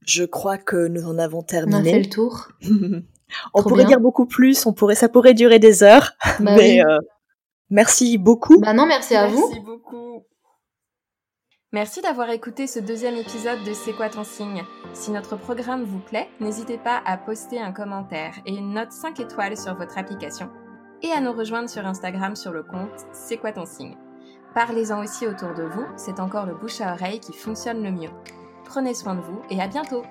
[0.03, 1.77] Je crois que nous en avons terminé.
[1.77, 2.47] On a fait le tour.
[3.53, 6.97] on pourrait dire beaucoup plus, on pourrait, ça pourrait durer des heures, bah mais euh,
[7.69, 8.59] merci beaucoup.
[8.59, 9.47] Bah non, merci à vous.
[9.47, 10.23] Merci beaucoup.
[11.73, 14.63] Merci d'avoir écouté ce deuxième épisode de C'est quoi ton signe?
[14.93, 19.19] Si notre programme vous plaît, n'hésitez pas à poster un commentaire et une note 5
[19.19, 20.49] étoiles sur votre application
[21.03, 23.97] et à nous rejoindre sur Instagram sur le compte C'est quoi ton signe?
[24.55, 28.09] Parlez-en aussi autour de vous, c'est encore le bouche à oreille qui fonctionne le mieux.
[28.65, 30.03] Prenez soin de vous et à bientôt